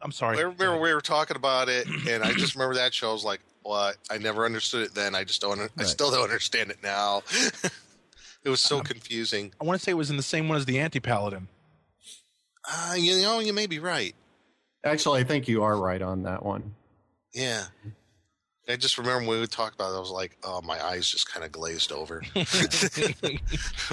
[0.01, 0.39] I'm sorry.
[0.39, 3.11] I remember we were talking about it, and I just remember that show.
[3.11, 5.15] I was like, "Well, I, I never understood it then.
[5.15, 5.71] I just don't.
[5.77, 7.21] I still don't understand it now."
[8.45, 9.53] It was so confusing.
[9.61, 11.47] I want to say it was in the same one as the anti paladin.
[12.69, 14.13] Uh, you know, you may be right.
[14.83, 16.75] Actually, I think you are right on that one.
[17.33, 17.63] Yeah.
[18.67, 21.09] I just remember when we would talk about it, I was like, oh, my eyes
[21.09, 22.23] just kind of glazed over.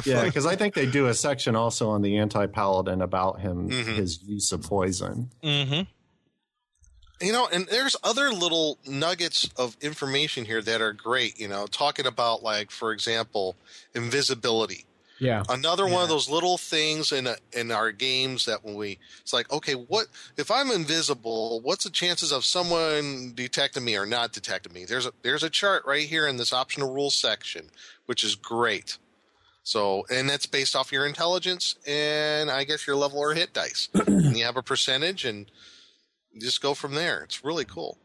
[0.04, 3.96] Yeah, because I think they do a section also on the anti-paladin about him Mhm.
[3.96, 5.30] his use of poison.
[5.42, 5.82] Mm-hmm.
[7.26, 11.38] You know, and there's other little nuggets of information here that are great.
[11.38, 13.56] You know, talking about like, for example,
[13.94, 14.86] invisibility.
[15.20, 15.42] Yeah.
[15.48, 19.32] Another one of those little things in a, in our games that when we, it's
[19.32, 20.06] like, okay, what
[20.38, 21.60] if I'm invisible?
[21.60, 24.84] What's the chances of someone detecting me or not detecting me?
[24.86, 27.66] There's a there's a chart right here in this optional rules section,
[28.06, 28.96] which is great.
[29.62, 33.88] So, and that's based off your intelligence and I guess your level or hit dice.
[34.06, 35.50] and you have a percentage, and
[36.40, 37.22] just go from there.
[37.24, 37.98] It's really cool.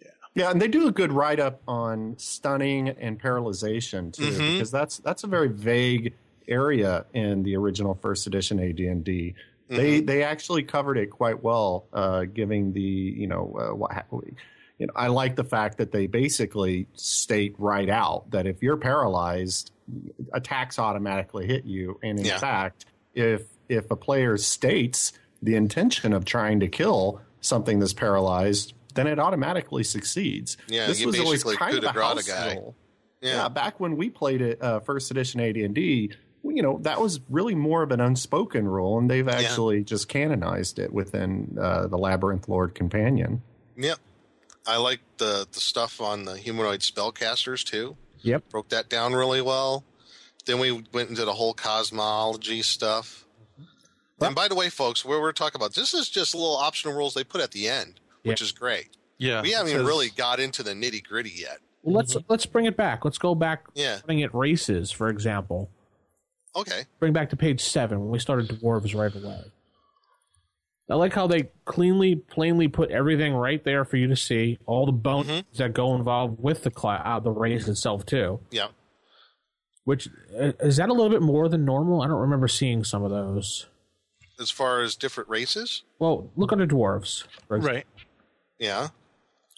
[0.00, 4.52] Yeah, Yeah, and they do a good write up on stunning and paralyzation too, Mhm.
[4.54, 6.14] because that's that's a very vague
[6.48, 9.34] area in the original first edition AD&D.
[9.68, 13.92] They they actually covered it quite well, uh, giving the you know uh, what
[14.78, 18.76] you know I like the fact that they basically state right out that if you're
[18.76, 19.72] paralyzed,
[20.32, 22.38] attacks automatically hit you, and in Yeah.
[22.38, 28.72] fact, if if a player states the intention of trying to kill something that's paralyzed,
[28.94, 30.56] then it automatically succeeds.
[30.68, 32.54] Yeah, this was always kind of a house a guy.
[32.54, 32.76] rule.
[33.20, 33.30] Yeah.
[33.34, 33.48] Yeah.
[33.48, 36.12] back when we played it, uh, first edition AD&D,
[36.50, 40.78] you know, that was really more of an unspoken rule, and they've actually just canonized
[40.78, 43.42] it within uh, the Labyrinth Lord Companion.
[43.76, 43.98] Yep.
[44.66, 47.96] I like the the stuff on the humanoid spellcasters too.
[48.22, 48.48] Yep.
[48.48, 49.84] Broke that down really well.
[50.46, 53.24] Then we went into the whole cosmology stuff.
[54.20, 57.14] And by the way, folks, where we're talking about this is just little optional rules
[57.14, 58.88] they put at the end, which is great.
[59.18, 59.42] Yeah.
[59.42, 61.58] We haven't even really got into the nitty gritty yet.
[61.82, 63.04] Well, let's let's bring it back.
[63.04, 63.66] Let's go back.
[63.74, 63.98] Yeah.
[63.98, 65.70] Starting at races, for example.
[66.56, 66.84] Okay.
[66.98, 69.40] Bring back to page seven when we started dwarves right away.
[70.88, 74.58] I like how they cleanly, plainly put everything right there for you to see.
[74.66, 75.56] All the bones Mm-hmm.
[75.58, 78.40] that go involved with the cla- uh, the race itself too.
[78.50, 78.68] Yeah.
[79.84, 82.02] Which uh, is that a little bit more than normal?
[82.02, 83.66] I don't remember seeing some of those.
[84.38, 87.24] As far as different races, Well, look under dwarves.
[87.48, 87.86] Right.
[88.58, 88.88] yeah.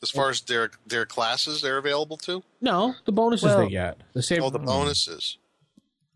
[0.03, 4.01] As far as their their classes they're available to, No, the bonuses Well- they get.
[4.15, 4.43] The same.
[4.43, 5.38] oh, the bonuses,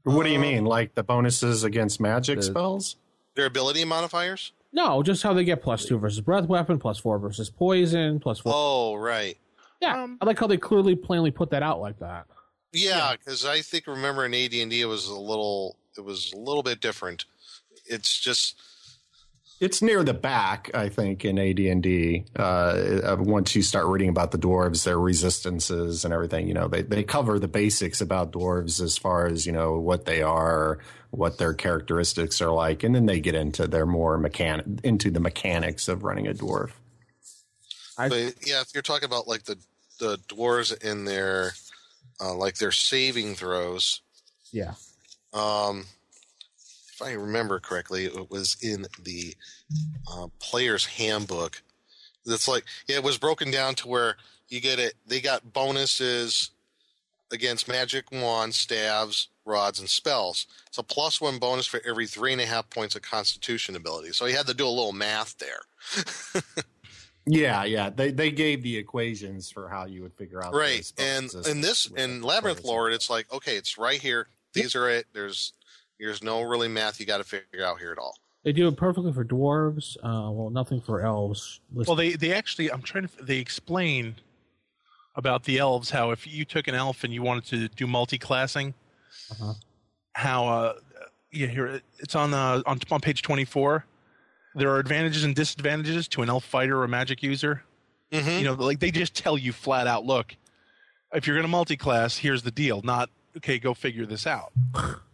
[0.05, 2.97] What do you uh, mean, like the bonuses against magic spells?
[3.35, 4.53] their ability modifiers.
[4.73, 8.39] No, just how they get plus two versus breath weapon, plus four versus poison, plus
[8.39, 8.53] four.
[8.55, 9.37] Oh, right.
[9.81, 12.27] yeah, um, I like how they clearly, plainly put that out like that.
[12.73, 16.33] Yeah, because I think remember in AD and D it was a little it was
[16.33, 17.27] a little bit different.
[17.85, 18.59] It's just
[19.63, 22.25] It's near the back, I think, in AD&D.
[22.37, 26.67] Uh, uh, once you start reading about the dwarves, their resistances and everything, you know,
[26.67, 30.81] they, they cover the basics about dwarves as far as, you know, what they are,
[31.13, 35.21] what their characteristics are like, and then they get into their more mechanic, into the
[35.21, 36.73] mechanics of running a dwarf.
[37.97, 39.57] but yeah, if you're talking about like the
[40.01, 41.53] the dwarves in their
[42.21, 44.01] uh, like their saving throws,
[44.51, 44.75] Yeah.
[45.33, 45.85] um,
[47.03, 49.35] if I remember correctly, it was in the
[50.11, 51.63] uh, player's handbook.
[52.27, 54.17] It's like it was broken down to where
[54.49, 54.95] you get it.
[55.07, 56.51] They got bonuses
[57.33, 60.47] against magic wands, staves, rods, and spells.
[60.69, 64.13] It's a plus one bonus for every three and a half points of Constitution ability.
[64.13, 66.43] So you had to do a little math there.
[67.25, 67.89] Yeah, yeah.
[67.91, 71.87] They they gave the equations for how you would figure out right and in this
[71.97, 75.53] in labyrinth lord it's like okay it's right here these are it there's
[76.03, 78.77] there's no really math you got to figure out here at all They do it
[78.77, 79.97] perfectly for dwarves.
[80.03, 81.61] Uh, well, nothing for elves.
[81.73, 84.17] Well, they they actually I'm trying to they explain
[85.15, 88.75] about the elves how if you took an elf and you wanted to do multi-classing,
[89.33, 89.55] Uh-huh.
[90.15, 90.73] how uh
[91.31, 93.85] yeah here it's on uh on on page 24.
[94.55, 97.63] There are advantages and disadvantages to an elf fighter or a magic user.
[98.11, 98.31] Mm-hmm.
[98.39, 100.37] You know, like they just tell you flat out, look,
[101.15, 102.83] if you're going to multi-class, here's the deal.
[102.83, 104.53] Not okay, go figure this out.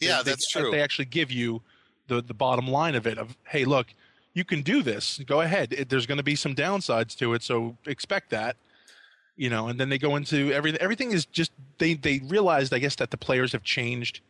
[0.00, 1.62] yeah They- that's they, true They actually give you
[2.08, 3.88] the the bottom line of it of hey, look,
[4.34, 5.20] you can do this.
[5.26, 5.72] Go ahead.
[5.72, 8.56] It, there's going to be some downsides to it, so expect that.
[9.36, 10.80] You know, and then they go into everything.
[10.80, 14.20] Everything is just they they realized, I guess, that the players have changed,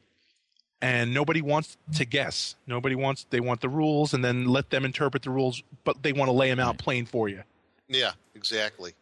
[0.81, 2.57] and nobody wants to guess.
[2.67, 3.27] Nobody wants.
[3.31, 6.33] They want the rules, and then let them interpret the rules, but they want to
[6.33, 7.43] lay them out plain for you.
[7.89, 8.95] yeah exactly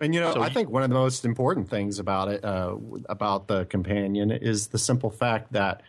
[0.00, 2.76] And you know, So I think one of the most important things about it, uh,
[3.08, 5.82] about the companion, is the simple fact that,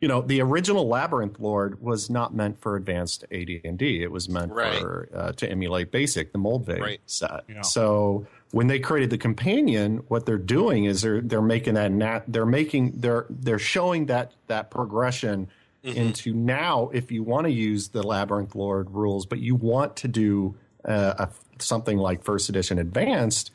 [0.00, 4.02] you know, the original Labyrinth Lord was not meant for advanced AD and D.
[4.02, 4.78] It was meant Right.
[4.80, 7.00] for uh, to emulate Basic, the Moldvay Right.
[7.06, 7.44] set.
[7.48, 7.60] Yeah.
[7.62, 12.24] So when they created the companion, what they're doing is they're they're making that nat
[12.28, 15.48] they're making they're they're showing that that progression
[15.82, 20.08] into now if you want to use the labyrinth lord rules, but you want to
[20.08, 21.28] do uh, a,
[21.62, 23.50] something like first edition advanced,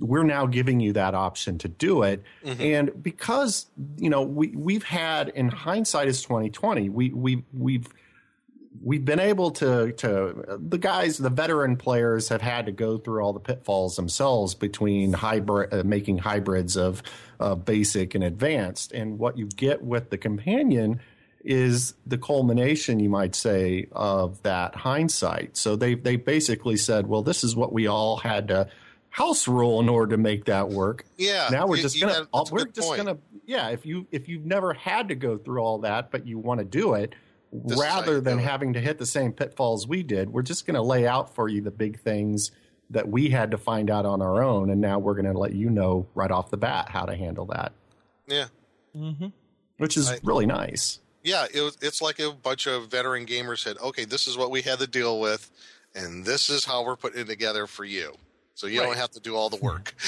[0.00, 2.22] we're now giving you that option to do it.
[2.60, 7.86] And because you know we we've had in hindsight is twenty twenty, we we we've
[8.82, 13.20] we've been able to to the guys the veteran players have had to go through
[13.20, 17.02] all the pitfalls themselves between hybrid uh, making hybrids of
[17.40, 18.92] uh, basic and advanced.
[18.92, 21.00] And what you get with the companion
[21.44, 25.56] is the culmination you might say of that hindsight.
[25.56, 28.68] So they they basically said well this is what we all had to
[29.18, 32.12] house rule in order to make that work Yeah, now we're you- just you gonna
[32.20, 32.98] got- that's we're just point.
[33.04, 36.38] gonna yeah if you if you've never had to go through all that but you
[36.38, 37.14] want to do it,
[37.52, 40.82] how rather than having to hit the same pitfalls we did we're just going to
[40.82, 42.50] lay out for you the big things
[42.90, 45.52] that we had to find out on our own and now we're going to let
[45.54, 47.72] you know right off the bat how to handle that
[48.26, 48.46] Yeah.
[48.96, 49.28] Mm-hmm.
[49.78, 53.58] which is I- really nice Yeah, it was, it's like a bunch of veteran gamers
[53.58, 55.50] said, okay, this is what we had to deal with,
[55.94, 58.14] and this is how we're putting it together for you.
[58.58, 59.94] So you don't have to do all the work.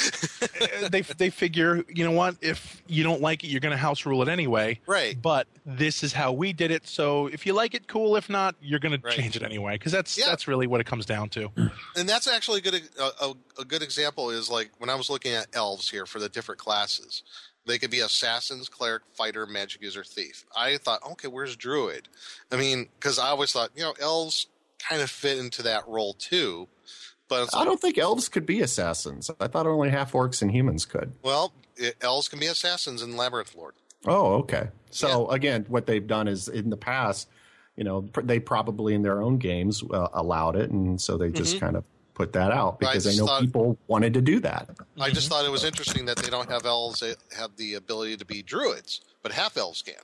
[0.90, 2.34] They they figure, you know what?
[2.40, 4.80] If you don't like it, you're going to house rule it anyway.
[4.86, 5.16] Right.
[5.20, 6.88] But this is how we did it.
[6.88, 8.16] So if you like it, cool.
[8.16, 9.74] If not, you're going to change it anyway.
[9.74, 10.26] Because that's Yeah.
[10.26, 11.48] that's really what it comes down to.
[11.50, 11.70] Mm.
[11.96, 15.08] and that's actually a good a, a, a good example is like when I was
[15.10, 17.22] looking at elves here for the different classes.
[17.66, 20.44] They could be assassins, cleric, fighter, magic user, thief.
[20.56, 22.08] I thought, okay, where's druid?
[22.50, 24.46] I mean, because I always thought, you know, elves
[24.80, 26.66] kind of fit into that role too.
[27.31, 29.31] But i don't think elves could be assassins.
[29.40, 31.12] I thought only half orcs and humans could.
[31.23, 33.75] Well, it, elves can be assassins in Labyrinth Lord.
[34.07, 34.69] oh okay.
[34.90, 37.29] So again what they've done is in the past
[37.77, 41.31] you know pr- they probably in their own games uh, allowed it and so they
[41.31, 42.85] just kind of put that out Mm-hmm.
[42.87, 44.69] I because they know thought- people wanted to do that.
[45.01, 48.16] I just thought it was interesting that they don't have elves that have the ability
[48.19, 49.95] to be druids, but half elves can.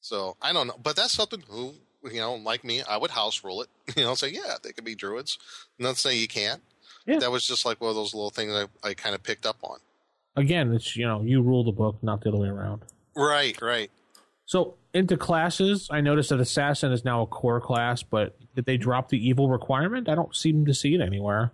[0.00, 3.42] So I don't know, but that's something who you know, like me, I would house
[3.44, 3.68] rule it.
[3.96, 5.38] You know, say yeah, they could be druids.
[5.78, 6.62] Not say you can't.
[7.06, 7.18] Yeah.
[7.18, 9.56] That was just like one of those little things I, I kind of picked up
[9.62, 9.78] on.
[10.36, 12.82] Again, it's you know you rule the book, not the other way around.
[13.14, 13.90] Right, right.
[14.46, 18.76] So into classes, I noticed that assassin is now a core class, but did they
[18.76, 20.08] drop the evil requirement?
[20.08, 21.52] I don't seem to see it anywhere.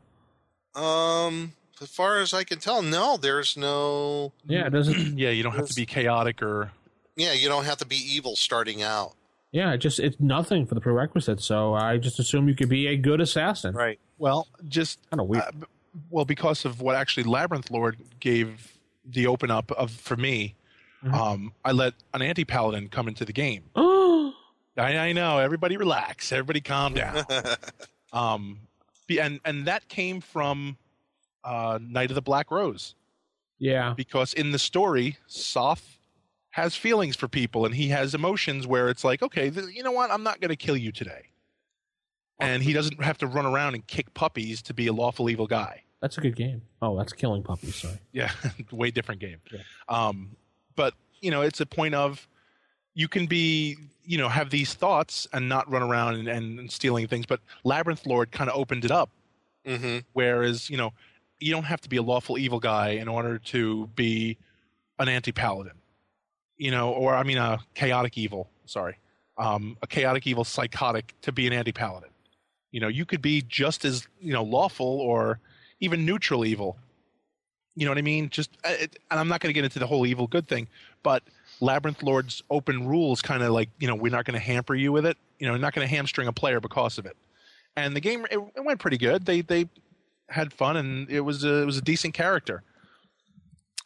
[0.75, 4.33] Um, as far as I can tell, no, there's no.
[4.47, 4.99] Yeah, it doesn't.
[5.19, 6.71] Yeah, you don't have to be chaotic or
[7.17, 9.15] Yeah, you don't have to be evil starting out.
[9.53, 11.41] Yeah, just it's nothing for the prerequisite.
[11.41, 13.75] So I just assume you could be a good assassin.
[13.75, 13.99] Right.
[14.19, 15.45] well, just Kind of weird.
[15.45, 15.67] uh,
[16.11, 20.55] well because of what actually Labyrinth Lord gave the open up of for me.
[21.03, 21.15] Mm-hmm.
[21.15, 23.65] Um, I let an anti paladin come into the game.
[23.75, 24.35] Oh,
[24.77, 25.39] I, I know.
[25.39, 26.31] Everybody relax.
[26.31, 27.25] Everybody calm down.
[28.13, 28.61] um,
[29.09, 30.77] and and that came from
[31.43, 32.95] uh, Knight of the Black Rose
[33.59, 33.95] yeah.
[33.97, 35.98] because in the story, Soth
[36.59, 39.93] has feelings for people and he has emotions where it's like, okay, th- you know
[39.93, 40.11] what?
[40.11, 41.31] I'm not going to kill you today.
[42.41, 45.47] And he doesn't have to run around and kick puppies to be a lawful evil
[45.47, 45.83] guy.
[46.01, 46.63] That's a good game.
[46.81, 47.77] Oh, that's killing puppies.
[47.77, 47.99] Sorry.
[48.13, 48.31] Yeah,
[48.73, 49.39] way different game.
[49.89, 50.37] Um,
[50.77, 52.29] but you know, it's a point of
[52.95, 57.09] you can be, you know, have these thoughts and not run around and, and stealing
[57.09, 57.27] things.
[57.27, 59.11] But Labyrinth Lord kind of opened it up.
[59.67, 59.99] Mm-hmm.
[60.13, 60.93] Whereas, you know,
[61.41, 64.39] you don't have to be a lawful evil guy in order to be
[64.99, 65.73] an anti paladin.
[66.59, 68.51] You know, or I mean, a chaotic evil.
[68.67, 68.97] Sorry,
[69.39, 72.11] um, a chaotic evil psychotic to be an anti paladin.
[72.73, 75.41] You know, you could be just as you know lawful or
[75.81, 76.77] even neutral evil.
[77.77, 78.29] You know what I mean?
[78.29, 80.67] Just, uh, it, and I'm not going to get into the whole evil good thing,
[81.05, 81.23] but
[81.61, 84.93] Labyrinth Lord's open rules kind of like you know we're not going to hamper you
[84.93, 85.17] with it.
[85.39, 87.17] You know, not going to hamstring a player because of it.
[87.77, 89.25] And the game it, it went pretty good.
[89.25, 89.69] They they
[90.29, 92.63] had fun and it was a, it was a decent character.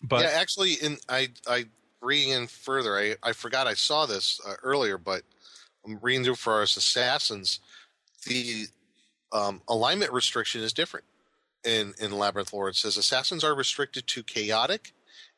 [0.02, 1.66] But yeah, actually, in I I
[2.02, 5.22] reading in further, I I forgot I saw this uh, earlier, but
[5.86, 7.60] I'm reading through for our assassins.
[8.26, 8.66] The
[9.32, 11.06] um, alignment restriction is different
[11.64, 12.70] in in Labyrinth Lord.
[12.74, 14.92] It says assassins are restricted to chaotic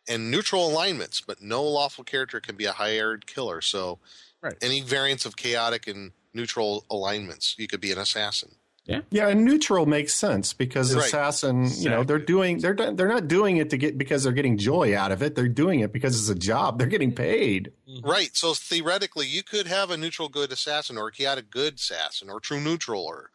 [0.09, 3.61] and neutral alignments, but no lawful character can be a hired killer.
[3.61, 3.98] So,
[4.42, 4.57] Right.
[4.61, 8.57] any variants of chaotic and neutral alignments, you could be an assassin.
[8.87, 11.07] Yeah, Yeah, and neutral makes sense because Right.
[11.07, 14.59] assassin, you know, they're doing they're they're not doing it to get because they're getting
[14.59, 15.35] joy out of it.
[15.35, 16.78] They're doing it because it's a job.
[16.78, 17.72] They're getting paid.
[18.03, 18.37] Right.
[18.37, 22.41] So theoretically, you could have a neutral good assassin, or a chaotic good assassin, or
[22.41, 23.30] true neutral, or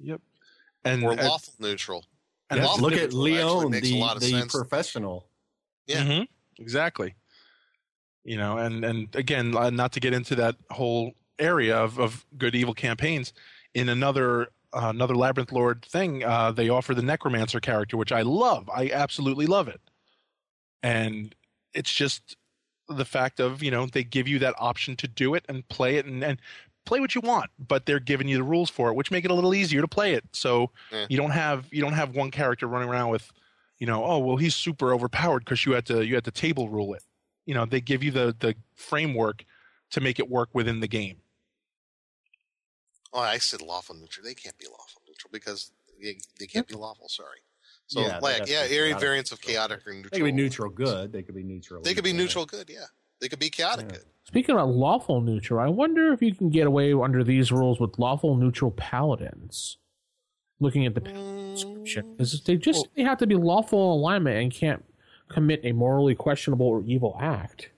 [0.00, 0.20] yep.
[0.84, 2.04] And or lawful neutral.
[2.52, 4.52] Yeah, lawful look at neutral actually Leon, makes a the lot of the sense.
[4.52, 5.26] professional.
[5.86, 6.02] Yeah.
[6.04, 7.14] Mhm, exactly.
[8.24, 12.26] You know, and and again, uh, not to get into that whole area of of
[12.36, 13.32] good evil campaigns.
[13.76, 18.70] In another another Labyrinth Lord thing, uh, they offer the Necromancer character, which I love.
[18.70, 19.80] I absolutely love it.
[20.82, 21.34] And
[21.74, 22.36] it's just
[22.88, 25.96] the fact of you know they give you that option to do it and play
[25.96, 26.40] it and, and
[26.84, 29.30] play what you want, but they're giving you the rules for it, which make it
[29.30, 30.24] a little easier to play it.
[30.32, 31.06] So Yeah.
[31.08, 33.30] you don't have you don't have one character running around with,
[33.78, 36.70] you know, oh well he's super overpowered because you had to you had to table
[36.70, 37.02] rule it.
[37.46, 39.44] You know, they give you the the framework
[39.90, 41.20] to make it work within the game.
[43.12, 44.24] Oh, I said lawful neutral.
[44.24, 45.70] They can't be lawful neutral because
[46.02, 47.08] they, they can't be lawful.
[47.08, 47.40] Sorry.
[47.86, 50.10] So Yeah, like yeah, what area chaotic variants of chaotic or neutral.
[50.10, 51.12] They could be neutral good.
[51.12, 51.82] They could be neutral.
[51.82, 52.22] They could be evil.
[52.22, 52.68] neutral good.
[52.68, 52.86] Yeah,
[53.20, 54.04] they could be chaotic good.
[54.24, 57.98] Speaking of lawful neutral, I wonder if you can get away under these rules with
[57.98, 59.78] lawful neutral paladins.
[60.58, 62.16] Looking at the paladin description, mm.
[62.16, 64.84] because they just they have to be lawful in alignment and can't
[65.28, 67.70] commit a morally questionable or evil act.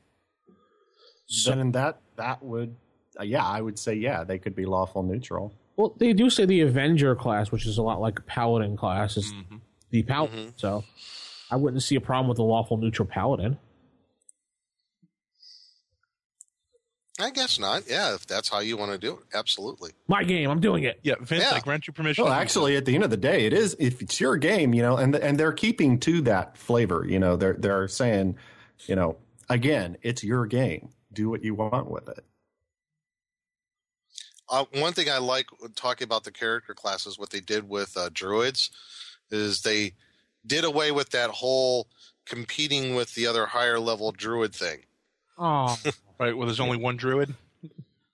[1.26, 2.76] So, Then that that would
[3.22, 5.52] yeah, I would say yeah, they could be lawful neutral.
[5.76, 9.16] Well, they do say the Avenger class, which is a lot like a Paladin class,
[9.16, 9.56] is mm-hmm.
[9.90, 10.38] the Paladin.
[10.38, 10.50] Mm-hmm.
[10.56, 10.84] So
[11.50, 13.58] I wouldn't see a problem with a lawful neutral Paladin.
[17.20, 17.82] I guess not.
[17.88, 19.90] Yeah, if that's how you want to do it, absolutely.
[20.06, 21.00] My game, I'm doing it.
[21.02, 21.56] Yeah, Vince, Yeah.
[21.56, 22.24] I grant you permission.
[22.24, 24.82] Well, actually, at the end of the day, it is if it's your game, you
[24.82, 27.04] know, and and they're keeping to that flavor.
[27.08, 28.36] You know, they're they're saying,
[28.86, 29.16] you know,
[29.48, 30.90] again, it's your game.
[31.12, 32.24] Do what you want with it.
[34.50, 38.08] Uh, one thing I like talking about the character classes, what they did with uh,
[38.12, 38.70] druids,
[39.30, 39.92] is they
[40.46, 41.86] did away with that whole
[42.24, 44.80] competing with the other higher level druid thing.
[45.38, 45.78] Oh,
[46.18, 46.36] right.
[46.36, 47.34] Well, there's only one druid.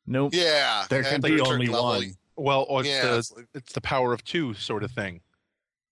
[0.07, 0.35] Nope.
[0.35, 2.17] Yeah, There can be only level, one.
[2.37, 5.21] Well, or it's Yeah, the it's like- it's the power of two sort of thing.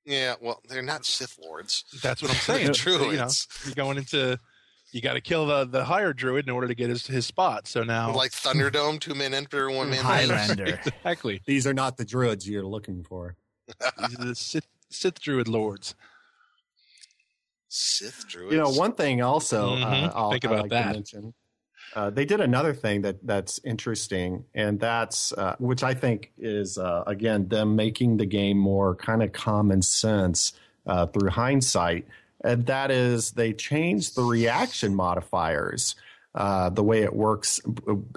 [0.05, 1.85] Yeah, well, they're not Sith lords.
[2.03, 2.73] That's what I'm saying.
[2.73, 3.29] They're You know,
[3.65, 4.39] you're going into
[4.93, 7.67] you got to kill the the higher druid in order to get his his spot.
[7.67, 10.79] So now, Like Thunderdome, two men enter, one man Highlander.
[10.87, 13.37] exactly, These are not the druids you're looking for.
[13.99, 15.95] these are the Sith Sith druid lords.
[17.69, 18.53] Sith druids.
[18.53, 20.13] You know, one thing also uh, Mhm.
[20.15, 20.87] I'll, Think I about like that.
[20.89, 21.35] To mention,
[21.95, 26.77] uh, they did another thing that that's interesting, and that's uh, which I think is
[26.79, 30.53] uh, again them making the game more kind of common sense
[30.87, 32.07] uh, through hindsight,
[32.45, 35.95] and that is they changed the reaction modifiers.
[36.35, 37.61] Uh, the way it works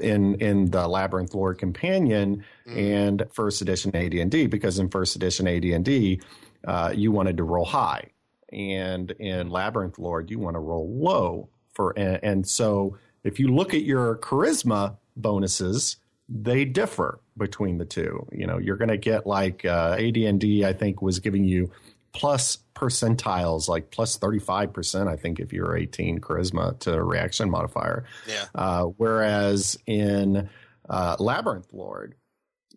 [0.01, 6.21] in in the Labyrinth Lord Companion and First Edition AD&D, because in First Edition AD&D,
[6.65, 8.05] uh, you wanted to roll high,
[8.53, 13.49] and in Labyrinth Lord, you want to roll low for, and, and so if you
[13.49, 15.97] look at your charisma bonuses,
[16.29, 18.25] they differ between the two.
[18.31, 21.69] You know, you're going to get like uh, AD&D, I think, was giving you
[22.15, 28.05] plus percentiles, like plus 35%, I think, if you're 18 charisma to reaction modifier.
[28.27, 28.45] Yeah.
[28.55, 30.49] Uh, whereas in
[30.89, 32.15] uh, Labyrinth Lord,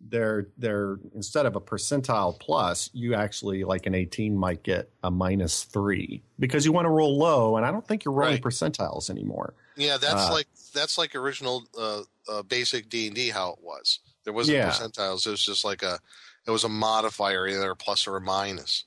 [0.01, 5.11] they're they're instead of a percentile plus, you actually like an 18 might get a
[5.11, 8.41] minus three because you want to roll low, and I don't think you're rolling Right.
[8.43, 9.55] percentiles anymore.
[9.75, 13.59] Yeah, that's Uh, like that's like original uh, uh, basic D and D how it
[13.61, 13.99] was.
[14.23, 14.69] There wasn't Yeah.
[14.69, 15.27] percentiles.
[15.27, 15.99] It was just like a
[16.47, 18.85] it was a modifier, either a plus or a minus.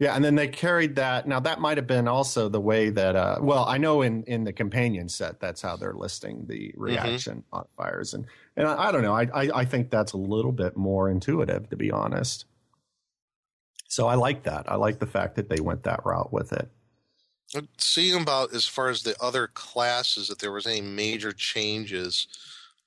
[0.00, 1.28] Yeah, and then they carried that.
[1.28, 3.16] Now that might have been also the way that.
[3.16, 7.44] Uh, well, I know in in the companion set, that's how they're listing the reaction
[7.52, 8.24] modifiers, and
[8.56, 9.14] and I, I don't know.
[9.14, 12.46] I, I I think that's a little bit more intuitive, to be honest.
[13.88, 14.72] So I like that.
[14.72, 16.70] I like the fact that they went that route with it.
[17.76, 22.26] Seeing about as far as the other classes, if there was any major changes,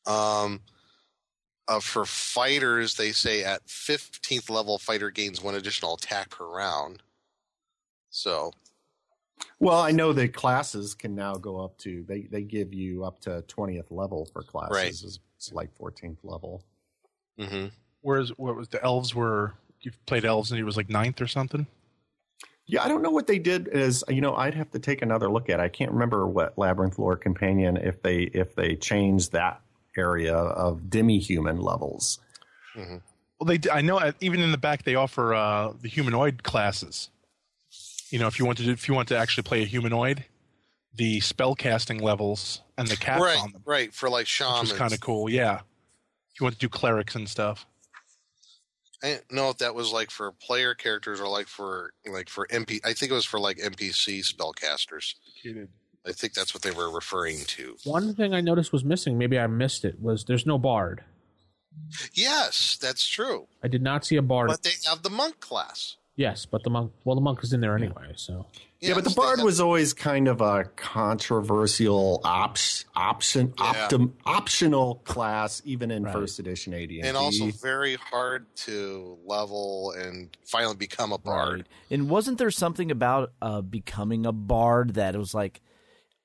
[0.07, 0.61] um,
[1.67, 7.01] uh, for fighters, they say at fifteenth level, fighter gains one additional attack per round.
[8.09, 8.51] So
[9.59, 13.19] Well, I know the classes can now go up to they they give you up
[13.21, 14.75] to twentieth level for classes.
[14.75, 14.87] Right.
[14.87, 16.63] It's- It's like fourteenth level.
[17.39, 17.67] Mm-hmm.
[18.01, 21.27] Whereas what was the elves were you played elves and it was like ninth or
[21.27, 21.65] something.
[22.65, 23.67] Yeah, I don't know what they did.
[23.67, 25.59] Is you know, I'd have to take another look at.
[25.59, 25.63] it.
[25.63, 29.59] I can't remember what Labyrinth Lord Companion if they if they changed that
[29.97, 32.19] area of demi-human levels.
[32.75, 32.97] hmm
[33.39, 37.09] Well, they I know even in the back they offer uh, the humanoid classes.
[38.09, 40.25] You know, if you want to do, if you want to actually play a humanoid,
[40.95, 44.69] the spell casting levels and the caps right, on them, right for like which shamans.
[44.69, 45.29] was kind of cool.
[45.29, 47.65] Yeah, if you want to do clerics and stuff.
[49.03, 52.47] I didn't know if that was like for player characters or like for like for
[52.47, 52.79] MP.
[52.85, 55.15] I think it was for like NPC spellcasters.
[56.05, 57.77] I think that's what they were referring to.
[57.85, 61.03] One thing I noticed was missing, maybe I missed it, was there's no bard.
[62.13, 63.47] Yes, that's true.
[63.63, 64.47] I did not see a bard.
[64.49, 65.95] But they have the monk class.
[66.15, 68.45] yes, but the monk, well, the monk is in there anyway, so.
[68.79, 72.57] Yeah, but the bard have- was always kind of a controversial op-
[72.95, 79.93] option, optim, optional class, even in first edition AD and also very hard to level
[79.97, 81.59] and finally become a bard.
[81.59, 81.67] Right.
[81.89, 85.61] And wasn't there something about uh, becoming a bard that it was like,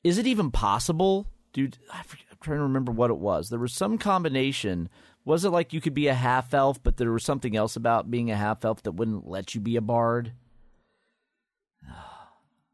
[0.04, 1.26] is it even possible?
[1.52, 3.48] Dude, I forget, I'm trying to remember what it was.
[3.50, 4.88] There was some combination.
[5.24, 8.10] Was it like you could be a half elf, but there was something else about
[8.10, 10.32] being a half elf that wouldn't let you be a bard?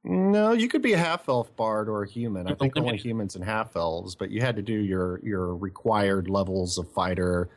[0.07, 2.47] No, you could be a half elf bard or a human.
[2.47, 6.29] I think only humans and half elves, but you had to do your your required
[6.29, 7.49] levels of fighter,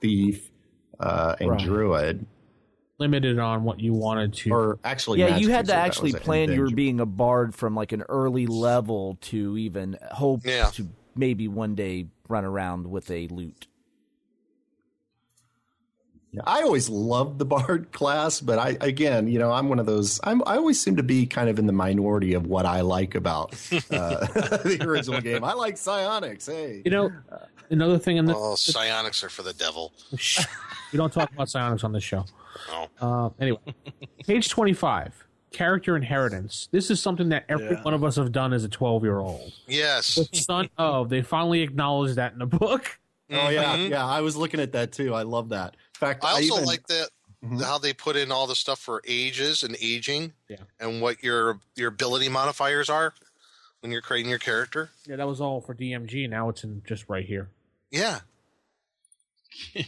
[0.00, 0.50] thief,
[1.00, 1.60] uh, and Right.
[1.64, 2.26] druid.
[2.98, 4.50] Limited on what you wanted to.
[4.52, 7.74] Or actually, yeah, you had to actually plan and you were being a bard from
[7.74, 10.70] like an early level to even hope Yeah.
[10.74, 13.66] to maybe one day run around with a lute.
[16.32, 19.86] Yeah, I always loved the bard class, but I again, you know, I'm one of
[19.86, 20.20] those.
[20.24, 23.14] I'm, I always seem to be kind of in the minority of what I like
[23.14, 25.42] about uh, the original game.
[25.44, 26.46] I like psionics.
[26.46, 27.12] Hey, You know,
[27.70, 29.92] another thing in the Oh, psionics are for the devil.
[30.92, 32.24] We don't talk about psionics on this show.
[32.70, 32.88] Oh.
[33.00, 33.58] Uh, anyway,
[34.26, 35.14] page twenty-five.
[35.52, 36.68] Character inheritance.
[36.72, 37.82] This is something that every Yeah.
[37.82, 39.52] one of us have done as a twelve-year-old.
[39.68, 40.16] Yes.
[40.16, 41.08] The son of.
[41.10, 42.98] They finally acknowledged that in the book.
[43.30, 43.90] oh yeah, Mhm.
[43.90, 44.04] yeah.
[44.04, 45.14] I was looking at that too.
[45.14, 45.74] I love that.
[45.74, 47.08] In fact, I also even, like that
[47.44, 47.62] Mhm.
[47.62, 50.56] how they put in all the stuff for ages and aging, Yeah.
[50.80, 53.14] and what your your ability modifiers are
[53.80, 54.90] when you're creating your character.
[55.06, 56.26] Yeah, that was all for DMG.
[56.28, 57.48] Now it's in just right here.
[57.92, 58.20] Yeah,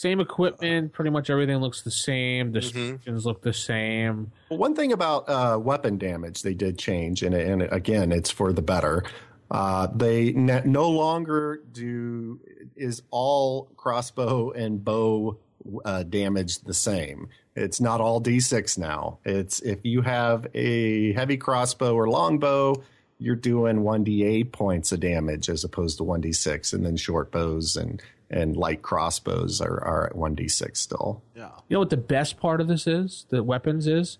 [0.00, 0.94] Same equipment.
[0.94, 2.54] Pretty much everything looks the same.
[2.54, 3.16] Mm-hmm.
[3.18, 4.32] Look the same.
[4.48, 8.62] One thing about uh, weapon damage they did change, and, and again, it's for the
[8.62, 9.04] better.
[9.50, 12.40] Uh, they ne- no longer do
[12.76, 15.36] is all crossbow and bow
[15.84, 17.28] uh, damage the same.
[17.54, 19.18] It's not all d6 now.
[19.26, 22.82] It's if you have a heavy crossbow or longbow,
[23.18, 28.00] you're doing 1d8 points of damage as opposed to 1d6, and then short bows and
[28.30, 31.22] and light crossbows are, are at 1d6 still.
[31.34, 31.50] Yeah.
[31.68, 33.26] You know what the best part of this is?
[33.30, 34.18] The weapons is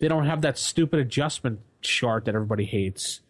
[0.00, 3.20] they don't have that stupid adjustment chart that everybody hates.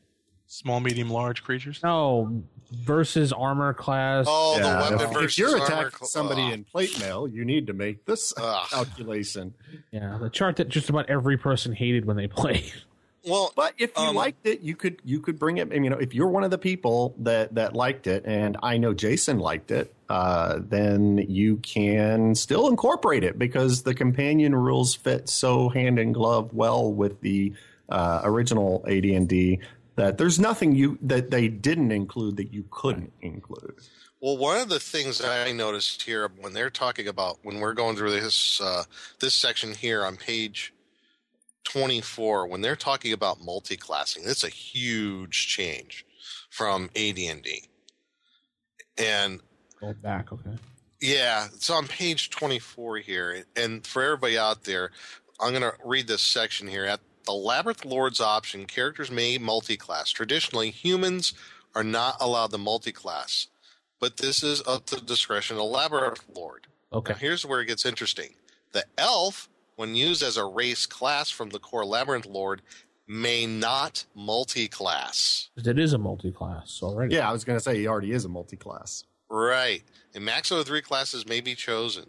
[0.47, 1.81] Small, medium, large creatures.
[1.83, 4.27] No, versus armor class.
[4.29, 6.53] Oh, Yeah, the weapon if, versus if you're armor attacking cl- somebody Ugh.
[6.53, 8.69] in plate mail, you need to make this Ugh.
[8.71, 9.55] calculation.
[9.91, 12.73] Yeah, the chart that just about every person hated when they played.
[13.27, 15.69] Well, But if you Um, liked it, you could you could bring it.
[15.69, 18.57] I mean, you know, if you're one of the people that that liked it, and
[18.63, 24.55] I know Jason liked it, uh, then you can still incorporate it because the companion
[24.55, 27.53] rules fit so hand in glove well with the
[27.89, 29.61] uh, original AD&D
[29.97, 33.75] that there's nothing you that they didn't include that you couldn't include.
[34.21, 37.75] Well, one of the things that I noticed here when they're talking about when we're
[37.75, 38.85] going through this uh,
[39.21, 40.73] this section here on page
[41.65, 46.05] twenty four, when they're talking about multi-classing, it's a huge change
[46.51, 47.65] from AD and D.
[48.97, 49.41] And
[49.81, 50.57] Go back, okay.
[51.01, 53.45] yeah, it's on page 24 here.
[53.57, 54.93] And for everybody out there,
[55.41, 56.85] I'm going to read this section here.
[56.85, 60.11] At the Labyrinth Lord's option, characters may multi-class.
[60.11, 61.35] Traditionally, humans
[61.75, 63.49] are not allowed to multi-class,
[63.99, 66.67] but this is up to the discretion of the Labyrinth Lord.
[66.93, 67.15] Okay.
[67.15, 68.35] Now, here's where it gets interesting.
[68.73, 72.63] The elf, when used as a race class from the core Labyrinth Lord,
[73.07, 75.51] may not multi-class.
[75.57, 77.15] It is a multi-class already.
[77.15, 79.05] Yeah, I was going to say he already is a multi-class.
[79.29, 79.83] Right.
[80.15, 82.07] And maximum of three classes may be chosen.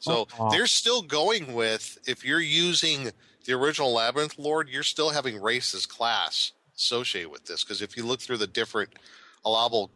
[0.00, 0.50] So oh, Aw.
[0.50, 3.10] they're still going with if you're using
[3.44, 7.64] the original Labyrinth Lord, you're still having race as class associated with this.
[7.64, 8.90] Because if you look through the different
[9.44, 9.90] allowable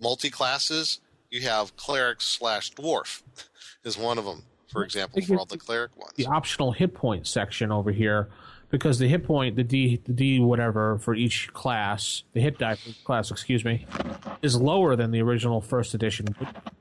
[0.00, 3.22] multi classes, you have cleric slash dwarf
[3.84, 6.12] is one of them, for example, for all the cleric ones.
[6.16, 8.28] the optional hit point section over here
[8.70, 12.74] because the hit point, the D, the D whatever for each class, the hit die
[12.74, 13.86] for each class, excuse me,
[14.40, 16.34] is lower than the original first edition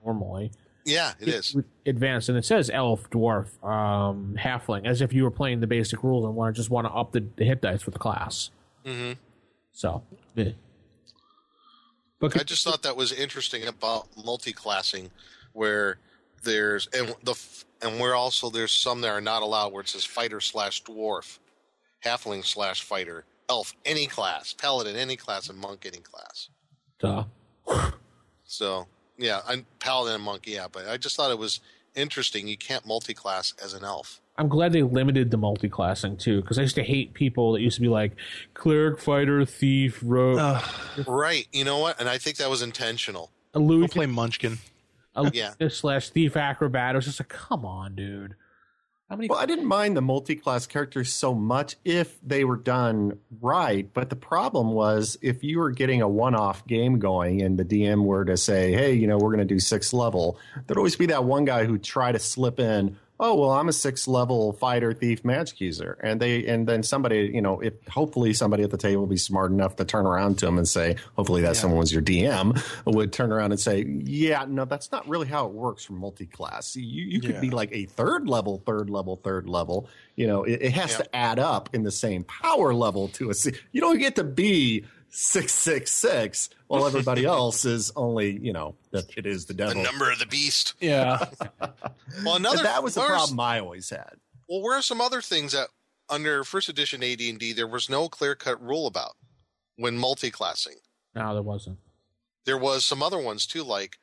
[0.03, 0.51] normally.
[0.85, 1.55] Yeah, it is.
[1.85, 6.03] Advanced, and it says elf, dwarf, um, halfling, as if you were playing the basic
[6.03, 8.49] rules and want to just want to up the, the hit dice for the class.
[8.85, 9.11] hmm
[9.73, 10.01] So,
[10.33, 10.51] yeah.
[12.19, 15.11] but I just thought that was interesting about multi-classing,
[15.53, 15.97] where
[16.43, 17.35] there's and the
[17.81, 21.39] and where also there's some that are not allowed, where it says fighter slash dwarf,
[22.05, 26.49] halfling slash fighter, elf any class, paladin any class, and monk any class.
[26.99, 27.25] Duh.
[28.43, 28.85] So
[29.17, 31.61] yeah, I'm paladin and monk, yeah, but I just thought it was
[31.95, 32.49] interesting.
[32.49, 34.19] You can't multi-class as an elf.
[34.37, 37.75] I'm glad they limited the multi-classing too, because I used to hate people that used
[37.75, 38.11] to be like
[38.53, 40.61] cleric, fighter, thief, rogue,
[41.07, 41.47] Right.
[41.53, 41.97] You know what?
[41.99, 43.31] And I think that was intentional.
[43.53, 44.57] a Louis Go play Munchkin.
[45.15, 45.53] A Yeah.
[45.69, 46.95] slash thief acrobat.
[46.95, 48.35] It was just like, come on, dude.
[49.09, 49.27] How many?
[49.27, 54.09] Well, I didn't mind the multi-class characters so much if they were done right, but
[54.09, 58.23] the problem was if you were getting a one-off game going and the DM were
[58.23, 61.25] to say, "Hey, you know, we're going to do six level," there'd always be that
[61.25, 62.95] one guy who'd try to slip in.
[63.23, 67.29] Oh well, I'm a six level fighter, thief, magic user, and they and then somebody,
[67.31, 70.39] you know, if hopefully somebody at the table will be smart enough to turn around
[70.39, 73.85] to him and say, hopefully that someone was your DM, would turn around and say,
[73.85, 76.75] yeah, no, that's not really how it works for multi-class.
[76.75, 77.39] You you could Yeah.
[77.41, 79.87] be like a third level, third level, third level.
[80.15, 83.33] You know, it, it has to add up in the same power level to a.
[83.71, 88.75] You don't get to be six six six while everybody else is only you know
[88.91, 89.75] that it is the devil.
[89.75, 90.75] The number of the beast.
[90.79, 91.25] Yeah.
[92.25, 94.15] Well, another And that was the problem I always had.
[94.49, 95.69] Well, where are some other things that
[96.09, 99.13] under first edition AD&D there was no clear cut rule about
[99.77, 100.75] when multi-classing?
[101.15, 101.79] No, there wasn't.
[102.45, 103.97] There was some other ones too, like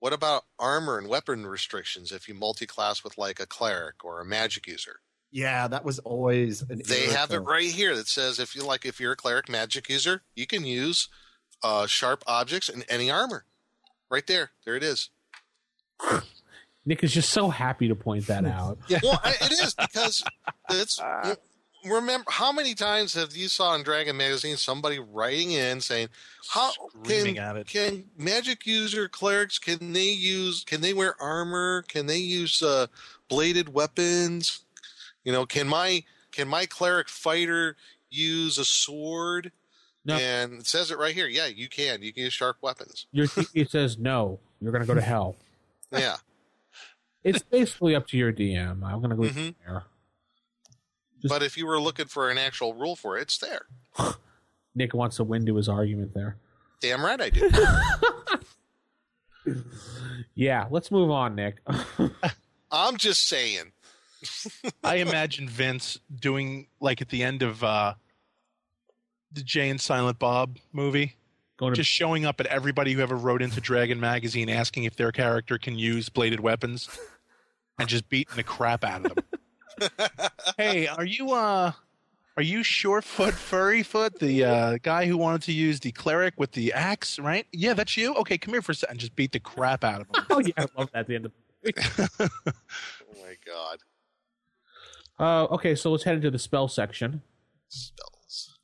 [0.00, 4.24] what about armor and weapon restrictions if you multi-class with like a cleric or a
[4.24, 4.96] magic user?
[5.32, 6.60] Yeah, that was always.
[6.60, 9.48] An They have it right here that says if you like if you're a cleric
[9.48, 11.08] magic user, you can use
[11.62, 13.46] uh, sharp objects and any armor.
[14.10, 15.08] Right there, there it is.
[16.84, 18.78] Nick is just so happy to point that out.
[19.02, 20.22] Well, it is because
[20.70, 21.00] it's.
[21.84, 26.10] Remember how many times have you saw in Dragon magazine somebody writing in saying,
[26.48, 26.70] "How
[27.02, 27.66] Screaming can at it.
[27.66, 31.82] can magic user clerics can they use can they wear armor?
[31.88, 32.86] Can they use uh,
[33.28, 34.60] bladed weapons?
[35.24, 37.76] You know, can my can my cleric fighter
[38.10, 39.52] use a sword?"
[40.04, 40.16] No.
[40.16, 41.28] And it says it right here.
[41.28, 42.02] Yeah, you can.
[42.02, 43.06] You can use sharp weapons.
[43.12, 44.40] Your it says no.
[44.60, 45.36] You're going to go to hell.
[45.92, 46.16] Yeah.
[47.22, 48.82] It's basically up to your DM.
[48.84, 49.54] I'm going to go Mhm.
[49.64, 49.84] there.
[51.24, 53.66] but if you were looking for an actual rule for it, it's there.
[54.74, 56.36] Nick wants to win to his argument there.
[56.80, 57.48] Damn right I do.
[60.34, 61.56] Yeah, let's move on, Nick.
[62.70, 63.72] I'm just saying.
[64.84, 67.94] I imagine Vince doing like at the end of uh,
[69.32, 71.16] the Jay and Silent Bob movie,
[71.56, 74.96] Going to just showing up at everybody who ever wrote into Dragon magazine asking if
[74.96, 76.88] their character can use bladed weapons,
[77.78, 80.18] and just beating the crap out of them.
[80.58, 81.72] hey, are you uh,
[82.36, 86.72] are you Surefoot Furryfoot, the uh, guy who wanted to use the cleric with the
[86.72, 87.18] axe?
[87.18, 87.46] Right?
[87.52, 88.14] Yeah, that's you.
[88.14, 88.98] Okay, come here for a second.
[88.98, 90.26] Just beat the crap out of him.
[90.30, 91.32] oh yeah, I love that at the end of
[92.20, 92.28] Oh
[93.22, 93.78] my god.
[95.18, 97.22] Uh, okay, so let's head into the spell section.
[97.68, 98.58] Spells.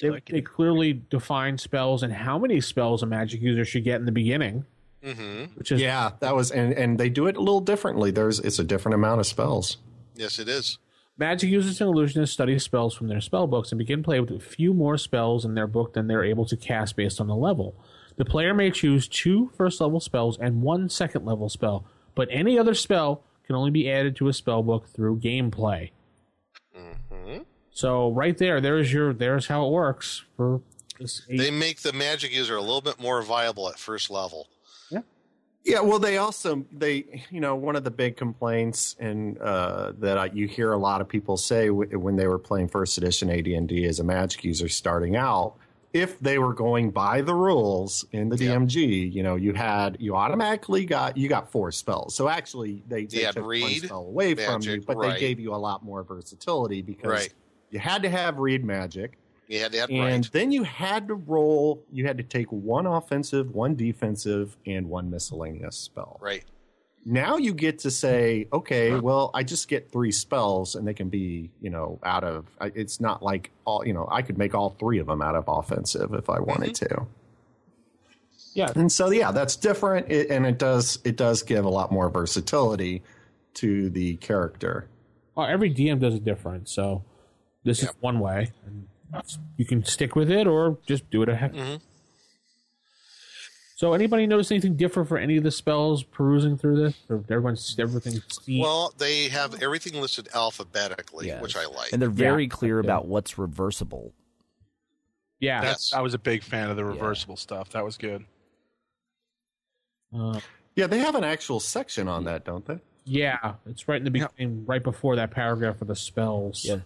[0.00, 4.00] They, like they clearly define spells and how many spells a magic user should get
[4.00, 4.64] in the beginning,
[5.04, 5.56] Mm-hmm.
[5.56, 8.10] which is Yeah, that was, and and they do it a little differently.
[8.10, 9.76] There's it's a different amount of spells.
[10.16, 10.78] Yes, it is.
[11.16, 14.40] Magic users and illusionists study spells from their spell books and begin play with a
[14.40, 17.76] few more spells in their book than they're able to cast based on the level.
[18.16, 21.84] The player may choose two first level spells and one second level spell,
[22.16, 25.90] but any other spell can only be added to a spell book through gameplay.
[26.76, 27.42] Mm-hmm.
[27.70, 30.60] So right there, there's your there's how it works for
[30.98, 31.22] this.
[31.28, 34.48] They make the magic user a little bit more viable at first level.
[34.90, 35.00] Yeah.
[35.64, 40.18] Yeah, well, they also they you know one of the big complaints and uh, that
[40.18, 43.30] I, you hear a lot of people say w- when they were playing first edition
[43.30, 45.56] AD&D as a Magic user starting out,
[45.94, 48.56] if they were going by the rules in the Yeah.
[48.56, 52.14] DMG, you know, you had you automatically got you got four spells.
[52.14, 55.14] So actually, they, they Yeah, took one read, spell away from you, but right.
[55.14, 57.32] they gave you a lot more versatility because Right.
[57.70, 59.18] you had to have read magic.
[59.46, 62.86] You had to have And then you had to roll, you had to take one
[62.86, 66.18] offensive, one defensive, and one miscellaneous spell.
[66.20, 66.44] Right.
[67.06, 71.10] Now you get to say, okay, well, I just get three spells and they can
[71.10, 74.70] be, you know, out of, it's not like all, you know, I could make all
[74.70, 77.06] three of them out of offensive if I wanted to.
[78.54, 78.72] Yeah.
[78.74, 80.10] And so, yeah, that's different.
[80.10, 83.02] It, and it does, it does give a lot more versatility
[83.54, 84.88] to the character.
[85.34, 87.04] Well, every DM does it different, so
[87.64, 88.52] this is one way.
[88.64, 88.88] And
[89.56, 91.52] you can stick with it or just do it a heck.
[91.52, 91.76] Mm-hmm.
[93.76, 96.94] So, anybody notice anything different for any of the spells perusing through this?
[97.08, 98.22] Or everyone's everything?
[98.60, 101.42] Well, they have everything listed alphabetically, Yes.
[101.42, 101.92] which I like.
[101.92, 102.50] And they're very Yeah.
[102.50, 104.12] clear about what's reversible.
[105.40, 107.70] yeah, That's, I was a big fan of the reversible stuff.
[107.70, 108.24] That was good.
[110.16, 110.40] uh,
[110.76, 112.78] Yeah, they have an actual section on that, don't they?
[113.04, 113.54] yeah.
[113.66, 116.64] It's right in the beginning, right before that paragraph for the spells.
[116.64, 116.78] Yeah.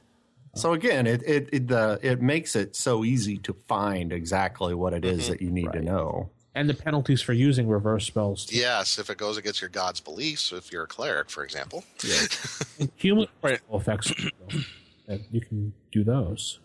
[0.55, 4.95] So again, it it it, the, it makes it so easy to find exactly what
[4.95, 6.30] it is that you need to know.
[6.59, 8.46] And the penalties for using reverse spells.
[8.46, 8.56] too.
[8.56, 11.84] Yes, if it goes against your god's beliefs, if you're a cleric, for example.
[12.80, 14.12] And cumulative effects.
[15.32, 16.61] you can do those.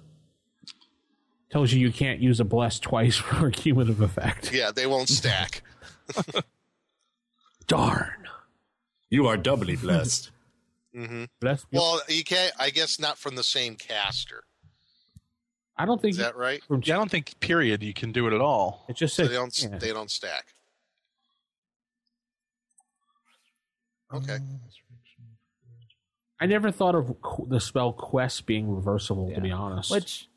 [1.50, 4.52] Tells you you can't use a bless twice for a cumulative effect.
[4.54, 5.64] Yeah, they won't stack.
[7.68, 8.28] Darn.
[9.10, 10.32] You are doubly blessed.
[10.96, 11.26] mm-hmm.
[11.42, 12.54] That's Well, you can't.
[12.60, 14.44] I guess not from the same caster.
[15.78, 16.64] I don't think Is that right?
[16.64, 18.86] from Yeah, I don't think period you can do it at all.
[18.88, 19.64] it just So says they don't.
[19.72, 19.78] yeah.
[19.80, 20.46] They don't stack.
[24.12, 24.38] Um, okay.
[26.40, 27.16] I never thought of
[27.48, 29.32] the spell quest being reversible.
[29.34, 30.28] To be honest, Which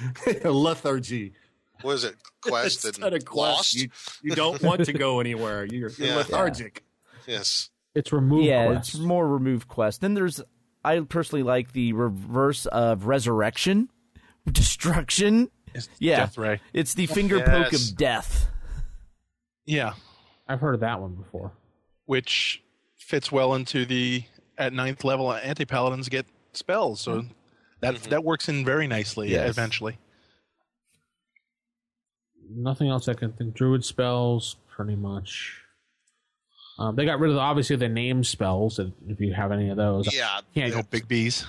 [0.44, 1.34] lethargy.
[1.82, 2.14] What is it?
[2.42, 3.74] Quest Instead and of quest, lost.
[3.74, 3.88] you,
[4.22, 5.64] you don't want to go anywhere.
[5.64, 6.16] You're, you're Yeah.
[6.16, 6.84] lethargic.
[7.26, 7.70] Yes.
[7.94, 8.44] it's removed.
[8.46, 8.94] yeah, quest.
[8.94, 10.00] it's more remove quest.
[10.00, 10.40] Then there's
[10.84, 13.88] I personally like the reverse of resurrection,
[14.50, 15.50] destruction.
[15.74, 16.60] It's Yeah, Death Ray.
[16.72, 18.48] it's the finger poke of death.
[19.64, 19.94] Yeah,
[20.48, 21.52] I've heard of that one before.
[22.06, 22.62] which
[22.96, 24.24] fits well into the
[24.58, 27.28] at ninth level uh, anti paladins get spells, so hmm.
[27.80, 28.10] that hmm.
[28.10, 29.48] that works in very nicely Yes.
[29.48, 29.98] eventually.
[32.54, 33.54] Nothing else I can think.
[33.54, 35.62] Druid spells, pretty much.
[36.78, 38.78] Um, they got rid of the, obviously the name spells.
[38.78, 40.40] and If you have any of those, Yeah.
[40.54, 41.46] can't No Bigby's.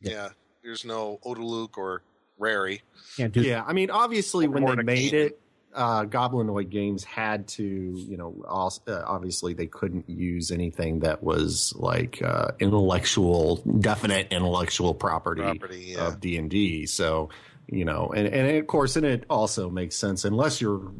[0.00, 0.30] Yeah.
[0.62, 2.02] There's no Otiluke or
[2.38, 2.82] Rary.
[3.16, 3.42] can't do.
[3.42, 5.40] Yeah, I mean, obviously, when they made it,
[5.76, 11.22] uh, Goblinoid Games had to, you know, als- uh, obviously they couldn't use anything that
[11.22, 16.06] was like uh, intellectual, definite intellectual property, Property, yeah.
[16.06, 16.86] of D and D.
[16.86, 17.28] So,
[17.68, 20.90] you know, and and of course, and it also makes sense unless you're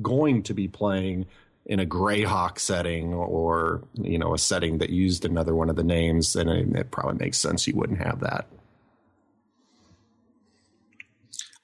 [0.00, 1.26] going to be playing
[1.66, 5.84] in a Greyhawk setting or you know a setting that used another one of the
[5.84, 8.46] names, then it, it probably makes sense you wouldn't have that.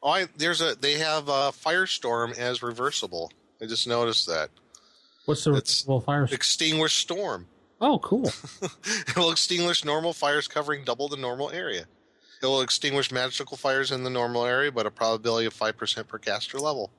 [0.07, 0.77] Oh, I, there's a.
[0.77, 3.33] They have uh, Firestorm as reversible.
[3.61, 4.51] I just noticed that.
[5.25, 6.29] What's the It's- well fire?
[6.31, 7.49] Extinguish Storm.
[7.81, 8.31] Oh, cool.
[8.63, 11.87] it will extinguish normal fires covering double the normal area.
[12.41, 16.19] It will extinguish magical fires in the normal area, but a probability of 5% per
[16.19, 16.91] caster level.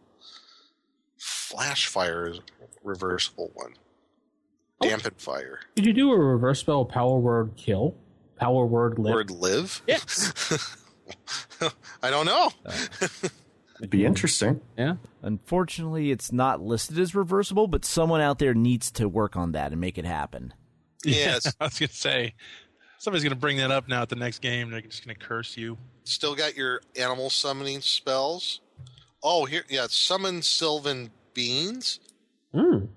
[1.17, 2.41] Flash fire is a
[2.83, 3.73] reversible one.
[4.81, 5.61] Dampen fire.
[5.75, 7.95] Did you do a reverse spell power word kill?
[8.35, 9.13] Power word live?
[9.13, 9.81] Word live?
[9.87, 10.33] Yes.
[12.03, 12.51] I don't know.
[13.79, 14.61] It'd be interesting.
[14.77, 14.95] Yeah.
[15.21, 19.71] Unfortunately, it's not listed as reversible, but someone out there needs to work on that
[19.71, 20.53] and make it happen.
[21.03, 21.53] Yes.
[21.59, 22.33] I was gonna say
[22.97, 24.71] somebody's gonna bring that up now at the next game.
[24.71, 25.77] They're just gonna curse you.
[26.05, 28.61] Still got your animal summoning spells.
[29.23, 31.99] Oh, here, yeah, summon Sylvan Beings.
[32.53, 32.87] Mm.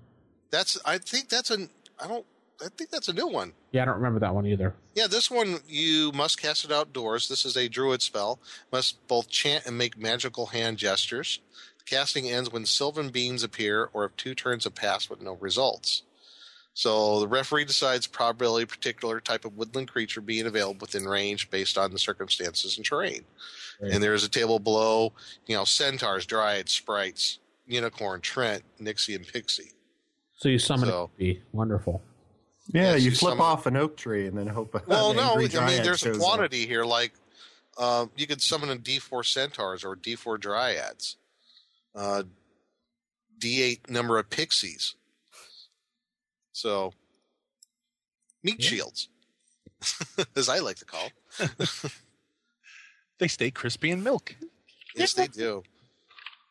[0.49, 1.67] That's, I think that's a,
[1.99, 2.25] I don't,
[2.63, 3.53] I think that's a new one.
[3.71, 4.75] Yeah, I don't remember that one either.
[4.95, 7.27] Yeah, this one you must cast it outdoors.
[7.27, 8.39] This is a druid spell.
[8.71, 11.39] Must both chant and make magical hand gestures.
[11.85, 16.03] Casting ends when sylvan beings appear or if two turns have passed with no results.
[16.73, 21.77] So the referee decides probability particular type of woodland creature being available within range based
[21.77, 23.25] on the circumstances and terrain.
[23.81, 25.11] And there is a table below,
[25.47, 29.71] you know, centaurs, dryads, sprites, unicorn, treant, nixie, and pixie.
[30.37, 31.17] So you summon So- it.
[31.17, 32.03] Be wonderful.
[32.67, 34.75] Yeah, you you flip summon- off an oak tree and then hope.
[34.75, 36.21] an Well, no, angry I mean, there's a shows up.
[36.21, 36.83] quantity here.
[36.85, 37.13] Like,
[37.77, 41.15] uh, you could summon a D4 centaurs or D4 dryads,
[41.95, 42.23] uh,
[43.39, 44.95] D8 number of pixies.
[46.53, 46.93] So,
[48.43, 49.07] meat shields,
[50.35, 51.09] as I like to call.
[53.19, 54.35] They stay crispy in milk.
[54.95, 55.63] Yes, they do.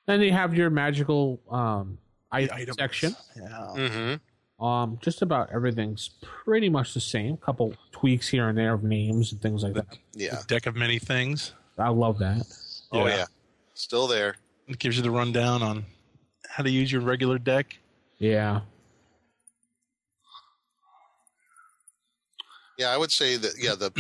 [0.07, 1.99] Then you have your magical um,
[2.33, 3.15] item section.
[3.37, 3.43] Yeah.
[3.77, 4.15] Mm-hmm.
[4.61, 7.35] Um, just about everything's pretty much the same.
[7.35, 9.87] A couple tweaks here and there of names and things like that.
[10.15, 10.41] Yeah.
[10.49, 11.53] Deck of many things.
[11.79, 12.43] I love that.
[12.93, 13.17] Oh Yeah.
[13.17, 13.25] yeah.
[13.75, 14.37] Still there.
[14.69, 15.87] It gives you the rundown on
[16.49, 17.79] how to use your regular deck.
[18.19, 18.61] Yeah.
[22.81, 23.53] Yeah, I would say that.
[23.59, 23.91] Yeah, the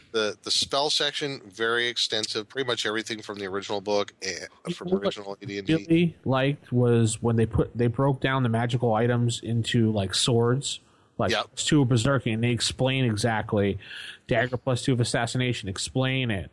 [0.12, 2.48] the the spell section very extensive.
[2.48, 5.74] Pretty much everything from the original book and from what original AD and D.
[5.74, 10.80] Really liked was when they put they broke down the magical items into like swords,
[11.18, 11.56] like Yep.
[11.56, 13.78] two of berserking, and they explain exactly
[14.28, 15.68] dagger plus two of assassination.
[15.68, 16.50] Explain it.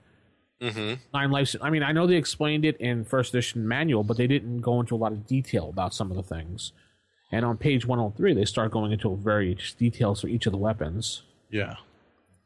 [0.61, 0.95] Mm-hmm.
[1.13, 1.55] Nine lives.
[1.61, 4.81] I mean, I know they explained it in first edition manual, but they didn't go
[4.81, 6.73] into a lot of detail about some of the things.
[7.31, 11.23] And on page 103, they start going into various details for each of the weapons.
[11.49, 11.75] Yeah.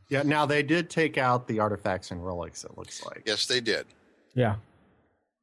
[0.10, 2.64] Yeah, now they did take out the artifacts and relics.
[2.64, 3.86] It looks like Yes, they did.
[4.36, 4.56] Yeah.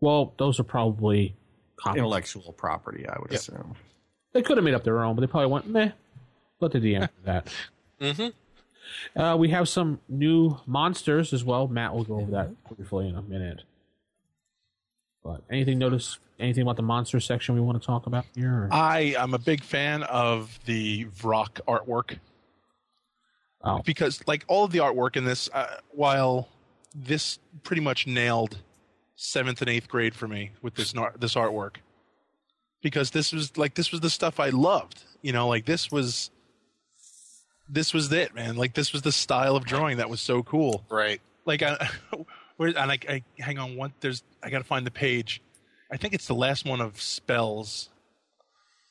[0.00, 1.34] Well, those are probably
[1.76, 1.98] copies.
[1.98, 3.06] intellectual property.
[3.08, 3.40] I would Yep.
[3.40, 3.74] assume.
[4.32, 5.90] They could have made up their own, but they probably went, meh,
[6.61, 7.52] let the DM do that.
[8.00, 9.20] Mm-hmm.
[9.20, 11.68] Uh, we have some new monsters as well.
[11.68, 13.62] Matt will go over that briefly in a minute.
[15.22, 16.18] But anything notice?
[16.38, 18.50] Anything about the monster section we want to talk about here?
[18.64, 22.18] or- I am a big fan of the Vrock artwork
[23.62, 26.48] oh, because, like, all of the artwork in this, uh, while
[26.94, 28.58] this pretty much nailed
[29.16, 31.76] seventh and eighth grade for me with this this artwork,
[32.82, 35.02] because this was like this was the stuff I loved.
[35.22, 36.30] You know, like this was
[37.68, 38.56] this was it, man.
[38.56, 40.84] Like this was the style of drawing that was so cool.
[40.88, 41.20] Right.
[41.44, 41.88] Like, I,
[42.56, 43.92] where, and I, I hang on one.
[44.00, 45.42] There's I got to find the page.
[45.90, 47.88] I think it's the last one of spells,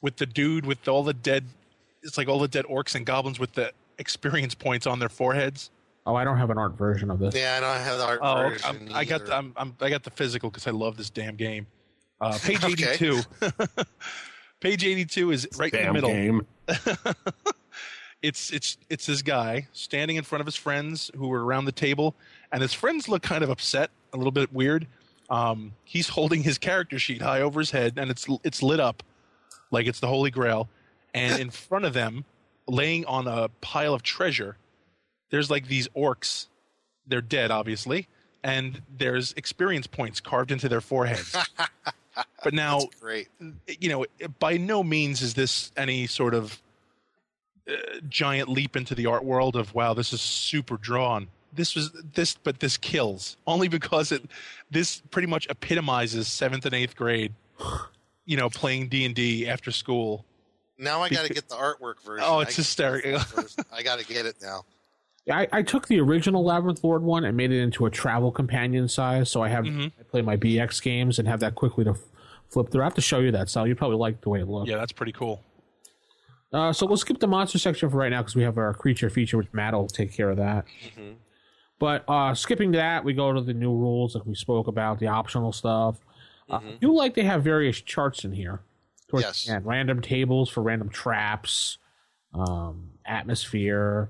[0.02, 1.46] with the dude with all the dead.
[2.02, 5.70] It's like all the dead orcs and goblins with the experience points on their foreheads.
[6.06, 7.36] Oh, I don't have an art version of this.
[7.36, 8.88] Yeah, I don't have the art Oh, version.
[8.90, 11.36] I'm, I got the, I'm, I'm, I got the physical because I love this damn
[11.36, 11.68] game.
[12.20, 13.20] Uh, page 82.
[14.60, 16.10] page 82 is right in the Damn middle.
[16.10, 16.48] game.
[18.22, 21.72] It's it's it's this guy standing in front of his friends who were around the
[21.72, 22.16] table,
[22.52, 24.88] and his friends look kind of upset, a little bit weird.
[25.30, 29.04] Um, he's holding his character sheet high over his head, and it's it's lit up
[29.72, 30.68] like it's the Holy Grail.
[31.14, 32.26] And in front of them,
[32.70, 34.58] laying on a pile of treasure,
[35.30, 36.48] there's like these orcs.
[37.08, 38.08] They're dead, obviously,
[38.44, 41.36] and there's experience points carved into their foreheads.
[42.44, 43.28] but now, Great.
[43.80, 44.06] you know,
[44.40, 46.62] by no means is this any sort of
[47.70, 47.76] uh,
[48.08, 51.28] giant leap into the art world of wow, this is super drawn.
[51.52, 54.24] This was this, but this kills only because it
[54.70, 57.34] this pretty much epitomizes seventh and eighth grade.
[58.26, 60.24] You know, playing D and D after school.
[60.80, 62.24] Now I got to get the artwork version.
[62.28, 63.20] Oh, it's I- hysterical.
[63.72, 64.64] I got to get it now.
[65.30, 68.88] I, I took the original Labyrinth Lord one and made it into a travel companion
[68.88, 70.00] size, so I have Mm-hmm.
[70.00, 71.98] I play my BX games and have that quickly to f-
[72.50, 72.82] flip through.
[72.82, 73.68] I have to show you that, Sal.
[73.68, 74.68] You probably like the way it looks.
[74.70, 75.44] Yeah, that's pretty cool.
[76.52, 79.10] Uh, so we'll skip the monster section for right now because we have our creature
[79.12, 80.66] feature, which Matt will take care of that.
[80.96, 81.12] Mm-hmm.
[81.78, 85.08] But uh, skipping that, we go to the new rules like we spoke about, the
[85.08, 85.98] optional stuff.
[86.50, 88.62] Uh, I do like they have various charts in here.
[89.10, 89.46] Towards Yes.
[89.46, 89.66] the end.
[89.66, 91.78] random tables for random traps,
[92.34, 94.10] um, atmosphere,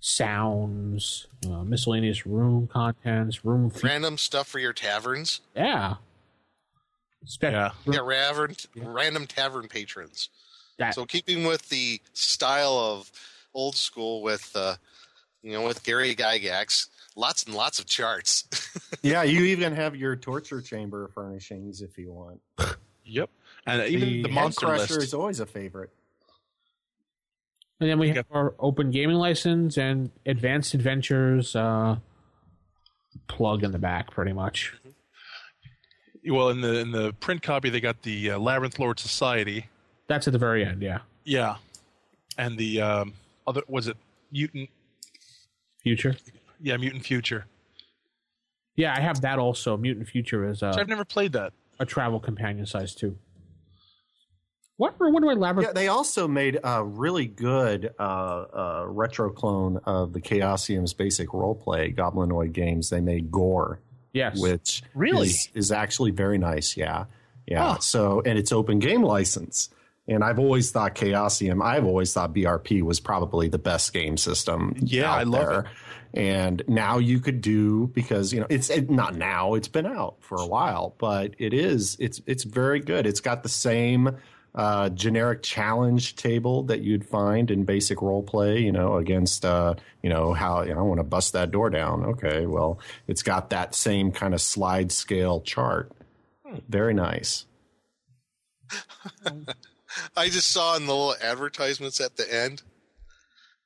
[0.00, 3.70] sounds, uh, miscellaneous room contents, room.
[3.70, 5.40] Fe- Random stuff for your taverns.
[5.56, 5.96] yeah.
[7.24, 7.70] Spec- Yeah.
[7.86, 10.28] Yeah, random, random tavern patrons.
[10.78, 13.12] That- So keeping with the style of
[13.54, 14.76] old school with, uh,
[15.40, 18.44] you know, with Gary Gygax, lots and lots of charts.
[19.04, 22.40] Yeah, you even have your torture chamber furnishings if you want.
[23.04, 23.30] Yep,
[23.66, 25.02] and even the, Head monster crusher list.
[25.08, 25.90] is always a favorite.
[27.80, 28.26] And then we have Yep.
[28.30, 31.96] our open gaming license and advanced adventures uh,
[33.28, 34.72] plug in the back, pretty much.
[36.28, 39.66] Well, in the in the print copy, they got the uh, Labyrinth Lord Society.
[40.06, 41.00] That's at the very end, yeah.
[41.24, 41.56] Yeah,
[42.38, 43.14] and the um,
[43.46, 43.96] other was it
[44.30, 44.70] Mutant?
[45.82, 46.14] Future.
[46.60, 47.46] Yeah, Mutant Future.
[48.76, 49.76] Yeah, I have that also.
[49.76, 51.52] Mutant Future is So uh, I've never played that.
[51.80, 53.18] a travel companion size too.
[54.82, 55.68] What what do I labyrinth?
[55.68, 61.28] Yeah, they also made a really good uh, uh, retro clone of the Chaosium's basic
[61.28, 62.90] roleplay Goblinoid games.
[62.90, 63.78] They made Gore,
[64.12, 64.40] yes.
[64.40, 65.28] which Really?
[65.28, 66.76] is, is actually very nice.
[66.76, 67.04] Yeah,
[67.46, 67.74] yeah.
[67.74, 67.78] Huh.
[67.78, 69.70] So and it's open game license.
[70.08, 71.64] And I've always thought Chaosium.
[71.64, 74.74] I've always thought BRP was probably the best game system.
[74.80, 75.60] Yeah, out I love there.
[75.60, 75.66] it.
[76.14, 79.54] And now you could do because you know it's it, not now.
[79.54, 81.96] It's been out for a while, but it is.
[82.00, 83.06] It's it's very good.
[83.06, 84.16] It's got the same
[84.54, 89.74] uh, generic challenge table that you'd find in basic role play, you know, against, uh,
[90.02, 92.04] you know, how, you know, I want to bust that door down.
[92.04, 92.46] Okay.
[92.46, 95.90] Well, it's got that same kind of slide scale chart.
[96.68, 97.46] Very nice.
[100.16, 102.62] I just saw in the little advertisements at the end.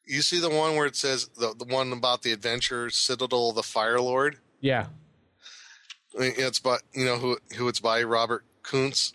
[0.07, 3.57] You see the one where it says the the one about the adventure Citadel of
[3.57, 4.39] the Fire Lord.
[4.61, 4.87] yeah.
[6.17, 9.13] I mean, It's by you know who who it's by Robert Kuntz.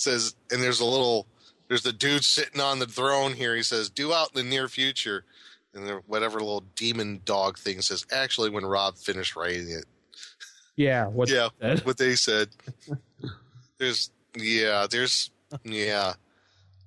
[0.00, 1.26] Says and there's a little
[1.68, 3.54] there's the dude sitting on the throne here.
[3.54, 5.24] He says, "Due out in the near future,"
[5.74, 8.06] and there, whatever little demon dog thing says.
[8.10, 9.84] Actually, when Rob finished writing it,
[10.74, 11.06] Yeah.
[11.06, 11.50] What yeah,
[11.82, 12.48] what they said.
[13.78, 15.30] There's yeah, there's
[15.64, 16.14] yeah,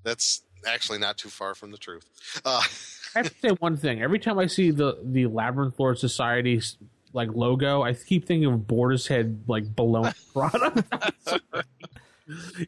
[0.03, 2.05] that's actually not too far from the truth.
[2.43, 2.61] Uh,
[3.15, 4.01] I have to say one thing.
[4.01, 6.77] Every time I see the the Labyrinth Lord Society's
[7.13, 10.81] like logo, I keep thinking of Boar's Head like bologna product.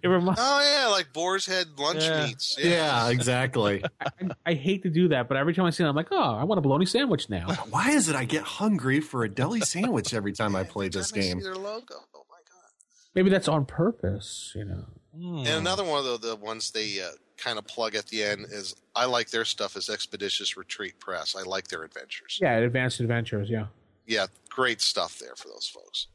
[0.03, 0.39] It reminds.
[0.41, 2.25] oh yeah, like Boar's Head lunch Yeah.
[2.27, 2.57] meats.
[2.59, 3.83] Yeah, exactly.
[4.01, 4.09] I,
[4.45, 6.43] I hate to do that, but every time I see it, I'm like, oh, I
[6.43, 7.47] want a bologna sandwich now.
[7.69, 11.11] Why is it I get hungry for a deli sandwich every time I play this
[11.11, 11.39] Every time I game?
[11.41, 11.95] see their logo.
[12.15, 12.69] Oh my god!
[13.13, 14.85] Maybe that's on purpose, you know.
[15.17, 17.07] And another one of the, the ones they uh,
[17.37, 21.37] kind of plug at the end is I like their stuff as Expeditious Retreat Press.
[21.37, 22.37] I like their adventures.
[22.41, 23.49] Yeah, Advanced Adventures.
[23.49, 23.67] Yeah.
[24.05, 26.07] Yeah, great stuff there for those folks.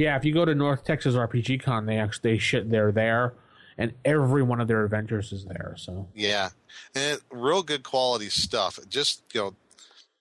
[0.00, 3.34] Yeah, if you go to North Texas RPG Con, they actually they shit they're there,
[3.76, 5.74] and every one of their adventures is there.
[5.76, 6.48] So Yeah,
[6.94, 8.78] and it, real good quality stuff.
[8.88, 9.54] Just you know,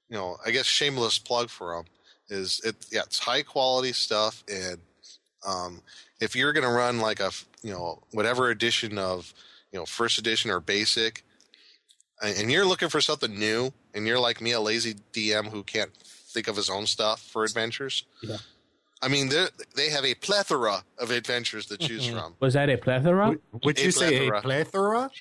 [0.10, 1.86] you know, I guess shameless plug for them
[2.28, 2.76] is it.
[2.92, 4.80] Yeah, it's high quality stuff, and
[5.48, 5.82] um,
[6.20, 7.32] if you're going to run like a
[7.64, 9.34] you know whatever edition of
[9.72, 11.24] you know first edition or basic,
[12.22, 15.64] and and you're looking for something new, and you're like me, a lazy DM who
[15.64, 18.04] can't think of his own stuff for adventures.
[18.22, 18.40] Yeah.
[19.02, 22.36] I mean, they they have a plethora of adventures to choose from.
[22.40, 23.38] Was that a plethora?
[23.64, 24.42] Would A you say a plethora.
[24.42, 25.12] plethora?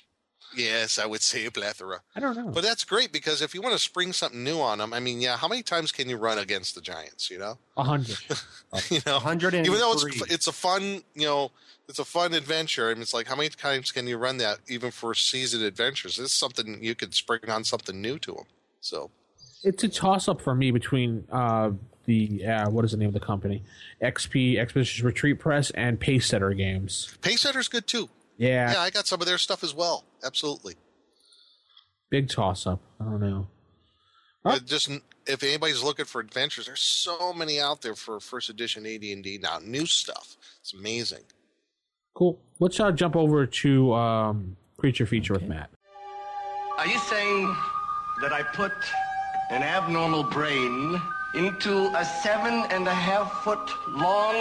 [0.57, 2.01] Yes, I would say a plethora.
[2.15, 2.47] I don't know.
[2.49, 5.21] But that's great because if you want to spring something new on them, I mean,
[5.21, 7.29] yeah, how many times can you run against the Giants?
[7.29, 8.17] You know, A hundred.
[8.89, 9.59] you know, 103.
[9.59, 11.51] even though it's it's a fun, you know,
[11.87, 12.89] it's a fun adventure.
[12.89, 16.17] I mean, it's like how many times can you run that even for seasoned adventures?
[16.17, 18.45] It's something you could spring on something new to them.
[18.81, 19.11] So
[19.63, 21.71] it's a toss up for me between uh,
[22.09, 23.61] the uh, what is the name of the company?
[24.01, 27.15] XP Expeditious Retreat Press and Pacesetter Games.
[27.21, 28.09] Pacesetter's good too.
[28.37, 30.05] Yeah, Yeah, I got some of their stuff as well.
[30.25, 30.73] Absolutely.
[32.09, 32.81] big toss up.
[32.99, 33.47] I don't know.
[34.43, 34.89] But just
[35.27, 39.59] if anybody's looking for adventures, there's so many out there for first edition AD&D now.
[39.63, 40.35] New stuff.
[40.61, 41.23] It's amazing.
[42.15, 42.39] Cool.
[42.59, 45.69] Let's uh, jump over to um, Creature Feature with Matt.
[46.77, 47.55] Are you saying
[48.21, 48.71] that I put
[49.51, 50.99] an abnormal brain
[51.33, 54.33] into a seven and a half foot long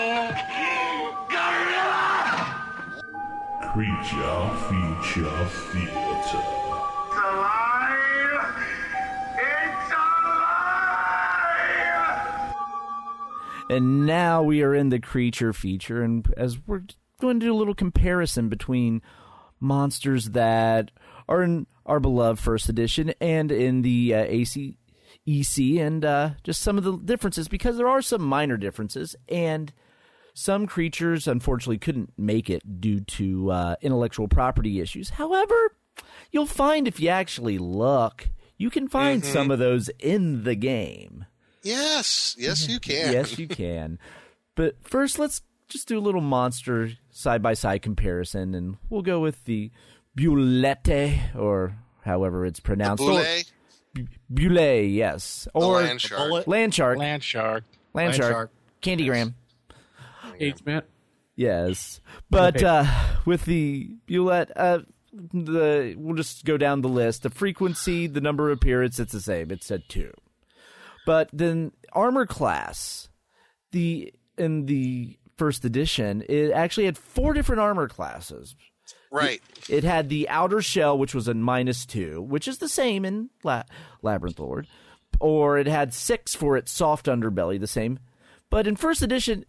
[1.29, 2.65] gorilla?
[3.73, 5.93] Creature Feature Theater.
[6.17, 6.33] It's
[7.15, 8.57] alive!
[9.37, 10.55] It's alive!
[13.69, 16.85] And now we are in the creature feature, and as we're
[17.21, 19.03] going to do a little comparison between
[19.61, 20.91] monsters that
[21.29, 24.78] are in our beloved first edition and in the uh, AC
[25.29, 29.73] EC, and uh, just some of the differences because there are some minor differences, and
[30.35, 35.11] some creatures unfortunately couldn't make it due to uh, intellectual property issues.
[35.11, 35.73] However,
[36.31, 39.27] you'll find if you actually look, you can find Mhm.
[39.27, 41.27] some of those in the game.
[41.63, 43.13] Yes, yes, you can.
[43.13, 43.99] Yes, you can.
[44.55, 49.21] But first, let's just do a little monster side by side comparison, and we'll go
[49.21, 49.71] with the
[50.17, 53.03] Bulette, or however it's pronounced.
[53.05, 53.25] Boule?
[54.31, 55.49] Or- yes.
[55.55, 56.47] Or land shark.
[56.47, 56.99] Land shark.
[56.99, 57.65] Land shark.
[57.95, 58.33] Land Land shark.
[58.33, 58.51] shark.
[58.83, 59.35] Candygram.
[60.41, 60.87] Eight, Matt.
[61.35, 62.01] Yes.
[62.31, 62.67] But Okay.
[62.67, 62.87] uh,
[63.25, 64.81] with the Bulette, uh,
[65.13, 67.23] the we'll just go down the list.
[67.23, 69.51] The frequency, the number of appearance, it's the same.
[69.51, 70.13] It's at two.
[71.07, 73.09] But then armor class,
[73.73, 78.55] the in the first edition, it actually had four different armor classes.
[79.11, 79.41] Right.
[79.69, 83.31] It had the outer shell, which was a minus two, which is the same in
[83.43, 83.65] La-
[84.03, 84.67] Labyrinth Lord,
[85.21, 87.99] or it had six for its soft underbelly, the same.
[88.51, 89.45] But in first edition,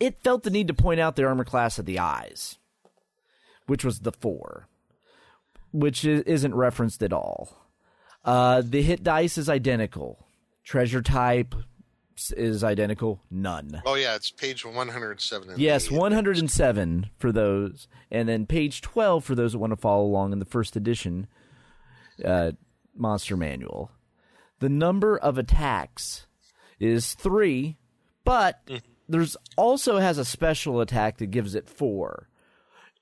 [0.00, 2.58] it felt the need to point out the armor class of the eyes,
[3.66, 4.68] which was the four,
[5.72, 7.66] which isn't referenced at all.
[8.24, 10.26] Uh, the hit dice is identical.
[10.64, 11.54] Treasure type
[12.36, 13.20] is identical.
[13.30, 13.82] None.
[13.86, 15.54] Oh yeah, it's page 107.
[15.56, 17.88] Yes, 107 for those.
[18.10, 21.26] And then page 12 for those that want to follow along in the first edition
[22.24, 22.52] uh,
[22.96, 23.90] monster manual.
[24.60, 26.26] The number of attacks
[26.80, 27.76] is three,
[28.24, 28.76] but Mm-hmm.
[29.08, 32.28] there's also has a special attack that gives it four.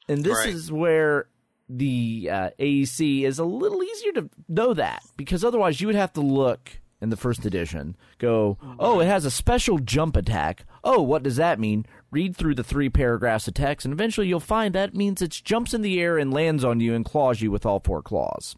[0.08, 0.48] And this Right.
[0.50, 1.28] is where
[1.68, 6.12] the uh, AEC is a little easier to know that because otherwise you would have
[6.12, 10.64] to look in the first edition, go, oh, it has a special jump attack.
[10.82, 11.84] Oh, what does that mean?
[12.10, 15.74] Read through the three paragraphs of text, and eventually you'll find that means it jumps
[15.74, 18.56] in the air and lands on you and claws you with all four claws.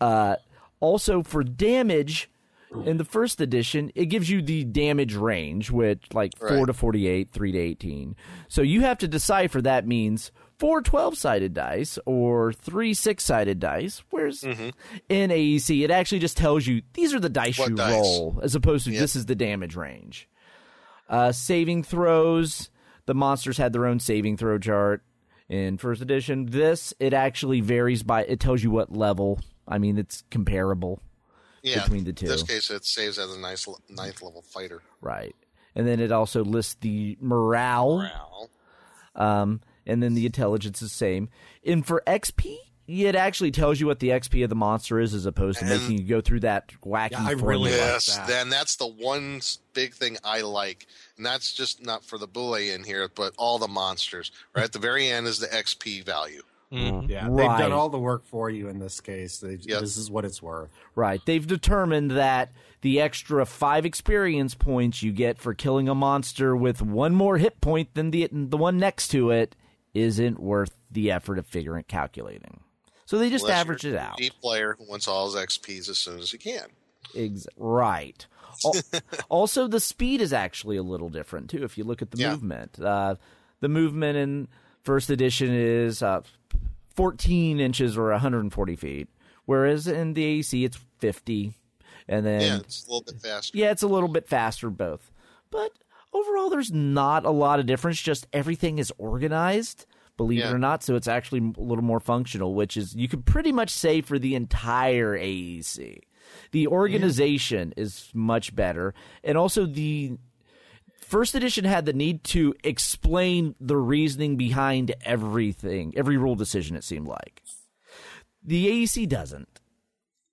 [0.00, 0.36] Uh,
[0.80, 2.28] also, for damage,
[2.84, 7.30] in the first edition, it gives you the damage range, which like four to forty-eight,
[7.32, 8.14] three to eighteen.
[8.48, 14.02] So you have to decipher that means four 12-sided dice or three six-sided dice.
[14.10, 14.72] Whereas in
[15.08, 17.62] AEC, it actually just tells you these are the dice Mm-hmm.
[17.62, 17.92] What you dice?
[17.92, 19.00] roll, as opposed to Yep.
[19.00, 20.28] this is the damage range.
[21.08, 22.70] Uh, saving throws.
[23.06, 25.02] The monsters had their own saving throw chart
[25.48, 26.46] in first edition.
[26.46, 28.24] This it actually varies by.
[28.24, 29.38] It tells you what level.
[29.68, 31.00] I mean, it's comparable
[31.62, 32.26] yeah, between the two.
[32.26, 34.82] In this case, it saves as a nice ninth level fighter.
[35.00, 35.36] Right.
[35.76, 37.98] And then it also lists the morale.
[37.98, 38.50] Morale.
[39.14, 41.28] Um, and then the intelligence is the same.
[41.64, 42.56] And for XP,
[42.88, 45.80] it actually tells you what the XP of the monster is as opposed to And-
[45.82, 47.46] making you go through that wacky Yeah, I formula.
[47.48, 48.26] really like that.
[48.28, 49.40] then that's the one
[49.74, 53.58] big thing I like, and that's just not for the bully in here, but all
[53.58, 54.30] the monsters.
[54.54, 56.42] Right at the very end is the XP value.
[56.72, 57.08] Mhm.
[57.08, 57.58] Yeah, they've Right.
[57.60, 59.38] done all the work for you in this case.
[59.38, 59.80] They, Yep.
[59.82, 60.70] This is what it's worth.
[60.96, 61.20] Right.
[61.24, 62.50] They've determined that
[62.82, 67.60] the extra five experience points you get for killing a monster with one more hit
[67.60, 69.54] point than the the one next to it
[69.96, 72.60] isn't worth the effort of figuring calculating.
[73.06, 74.16] So they just Unless average it out.
[74.18, 76.66] Deep player who wants all his XPs as soon as he can.
[77.16, 78.26] Ex- right.
[79.28, 81.62] Also, the speed is actually a little different too.
[81.62, 82.30] If you look at the Yeah.
[82.32, 83.16] movement, uh,
[83.60, 84.48] the movement in
[84.82, 86.22] first edition is uh,
[86.94, 89.08] 14 inches or 140 feet,
[89.44, 91.52] whereas in the AEC it's 50,
[92.08, 93.58] and then yeah, it's a little bit faster.
[93.58, 95.10] yeah, it's a little bit faster both.
[95.50, 95.72] But
[96.20, 98.00] overall, there's not a lot of difference.
[98.00, 99.86] Just everything is organized,
[100.16, 100.50] believe Yeah.
[100.50, 100.82] it or not.
[100.82, 104.18] So it's actually a little more functional, which is you could pretty much say for
[104.18, 106.00] the entire AEC.
[106.50, 110.16] The organization is much better, and also the
[111.00, 116.74] first edition had the need to explain the reasoning behind everything, every rule decision.
[116.76, 117.42] It seemed like
[118.42, 119.55] the AEC doesn't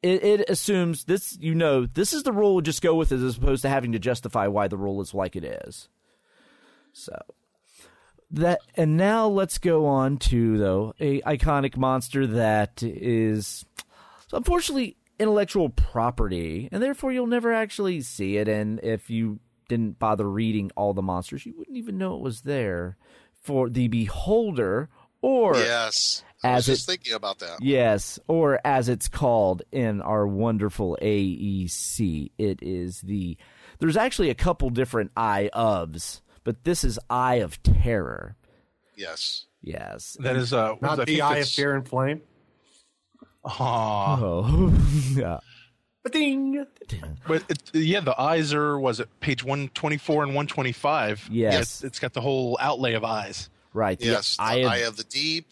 [0.03, 3.37] it, it assumes this you know this is the rule just go with it as
[3.37, 5.87] opposed to having to justify why the rule is like it is.
[6.91, 7.17] So
[8.31, 13.65] that and now let's go on to though a iconic monster that is
[14.31, 19.39] unfortunately intellectual property and therefore you'll never actually see it and if you
[19.69, 22.97] didn't bother reading all the monsters you wouldn't even know it was there.
[23.31, 24.89] For the beholder
[25.23, 26.23] or Yes.
[26.43, 27.61] I as was just it- thinking about that.
[27.63, 33.37] Yes, or as it's called in our wonderful AEC, it is the.
[33.79, 38.35] There's actually a couple different eye ofs, but this is Eye of Terror.
[38.95, 39.45] Yes.
[39.61, 40.17] Yes.
[40.19, 42.21] That is uh, Not I the Eye of Fear and Flame.
[43.45, 44.17] Aw.
[44.21, 44.73] Oh,
[45.15, 45.39] yeah.
[46.11, 46.65] Ding.
[47.27, 50.73] But it, yeah, the eyes are was it page one twenty four and one twenty
[50.73, 51.27] five?
[51.31, 51.61] Yes.
[51.61, 53.49] it's, it's got the whole outlay of eyes.
[53.73, 53.99] Right.
[53.99, 54.37] the Yes.
[54.37, 55.47] The Eye eye, of, of the deep,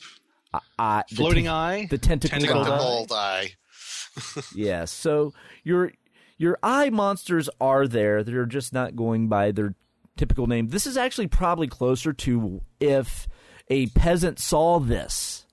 [0.80, 3.16] eye- the Floating ten- eye, the tentacled tentacled eye.
[3.16, 4.42] eye.
[4.56, 4.92] Yes.
[4.92, 5.92] So your
[6.38, 8.24] your eye monsters are there.
[8.24, 9.76] They're just not going by their
[10.18, 10.68] typical name.
[10.70, 13.28] This is actually probably closer to if
[13.70, 15.46] a peasant saw this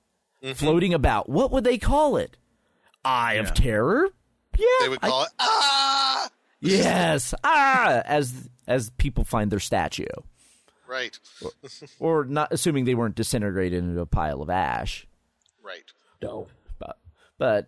[0.43, 0.53] Mm-hmm.
[0.53, 1.27] floating about.
[1.27, 2.37] What would they call it?
[3.03, 4.07] Eye of terror?
[4.57, 4.65] Yeah.
[4.81, 6.29] They would call it ah.
[6.61, 7.33] Yes.
[7.43, 10.05] ah, as as people find their statue,
[10.89, 11.19] Right.
[11.99, 15.05] or not assuming they weren't disintegrated into a pile of ash.
[15.61, 15.85] Right.
[16.21, 16.47] No.
[16.79, 16.97] But
[17.37, 17.67] but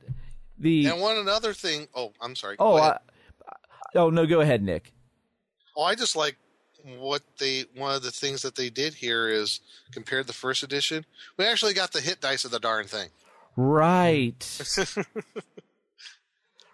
[0.58, 1.88] the And one another thing.
[1.94, 2.56] Oh, I'm sorry.
[2.60, 2.98] oh I,
[3.94, 4.92] oh no, go ahead, Nick.
[5.78, 6.36] Oh, I just like
[6.98, 7.66] what they.
[7.76, 9.60] One of the things that they did here is
[9.92, 11.06] compared the first edition.
[11.38, 13.10] We actually got the hit dice of the darn thing.
[13.56, 14.60] Right.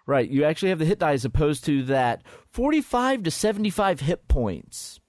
[0.06, 0.28] right.
[0.28, 2.22] You actually have the hit die as opposed to that
[2.52, 5.00] 45 to 75 hit points.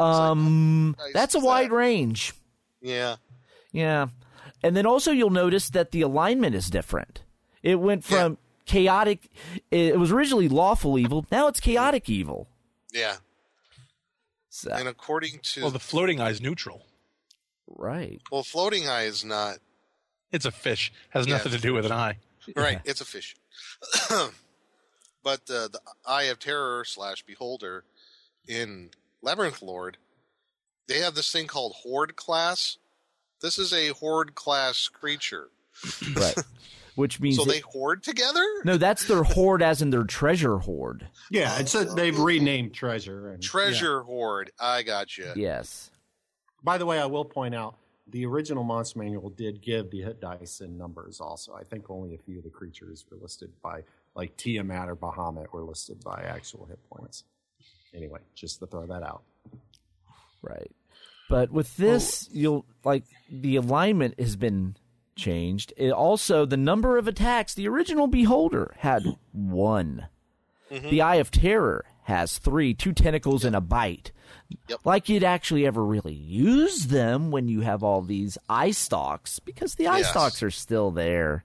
[0.00, 2.32] Um, nice that's a is wide range.
[2.80, 3.16] Yeah.
[3.72, 4.08] Yeah.
[4.62, 7.22] And then also you'll notice that the alignment is different.
[7.62, 9.30] It went from chaotic,
[9.70, 12.48] it was originally lawful evil, now it's chaotic evil.
[12.92, 13.16] Yeah.
[14.48, 16.86] So, And according to Well, the floating eye is neutral.
[17.68, 18.20] right.
[18.30, 19.58] well, floating eye is not
[20.32, 20.92] It's a fish.
[21.10, 22.18] Has Yeah, nothing to do with an eye.
[22.56, 22.80] right.
[22.84, 23.36] It's a fish.
[25.22, 27.84] but uh, the Eye of Terror slash Beholder
[28.48, 28.90] in
[29.22, 29.98] Labyrinth Lord,
[30.88, 32.78] they have this thing called Hoard class.
[33.40, 35.48] This is a Hoard class creature.
[36.14, 36.34] Right.
[36.96, 38.44] Which means So that- they hoard together?
[38.64, 41.06] no, that's their hoard as in their treasure hoard.
[41.30, 41.94] Yeah, it's a, oh.
[41.94, 43.30] they've renamed Treasure.
[43.30, 44.50] And, Treasure Hoard.
[44.60, 45.32] I got you.
[45.36, 45.90] Yes.
[46.62, 47.76] By the way, I will point out
[48.08, 51.20] the original monster manual did give the hit dice in numbers.
[51.20, 54.96] Also, I think only a few of the creatures were listed by, like Tiamat or
[54.96, 57.24] Bahamut, were listed by actual hit points.
[57.94, 59.22] Anyway, just to throw that out.
[60.42, 60.70] Right.
[61.28, 64.76] But with this, you'll like the alignment has been
[65.16, 65.72] changed.
[65.76, 67.54] It also the number of attacks.
[67.54, 70.08] The original Beholder had one.
[70.70, 70.88] Mm-hmm.
[70.88, 74.12] The Eye of Terror has three, two tentacles and a bite.
[74.68, 74.80] Yep.
[74.84, 79.76] Like you'd actually ever really use them when you have all these eye stalks, because
[79.76, 80.10] the eye Yes.
[80.10, 81.44] stalks are still there.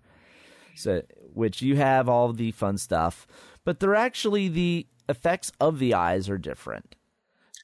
[0.76, 3.28] So, which you have all the fun stuff,
[3.64, 6.96] but they're actually the effects of the eyes are different.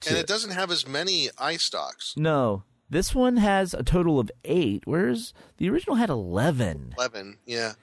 [0.08, 2.16] And it doesn't have as many eye stalks.
[2.18, 6.94] No, this one has a total of eight, whereas the original had eleven.
[6.98, 7.74] 11, yeah.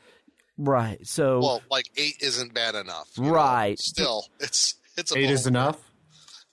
[0.56, 1.06] Right.
[1.06, 3.08] So Well, like 8 isn't bad enough.
[3.16, 3.30] you know?
[3.30, 3.78] Right.
[3.78, 5.90] Still, it's it's a Eight is bold- enough.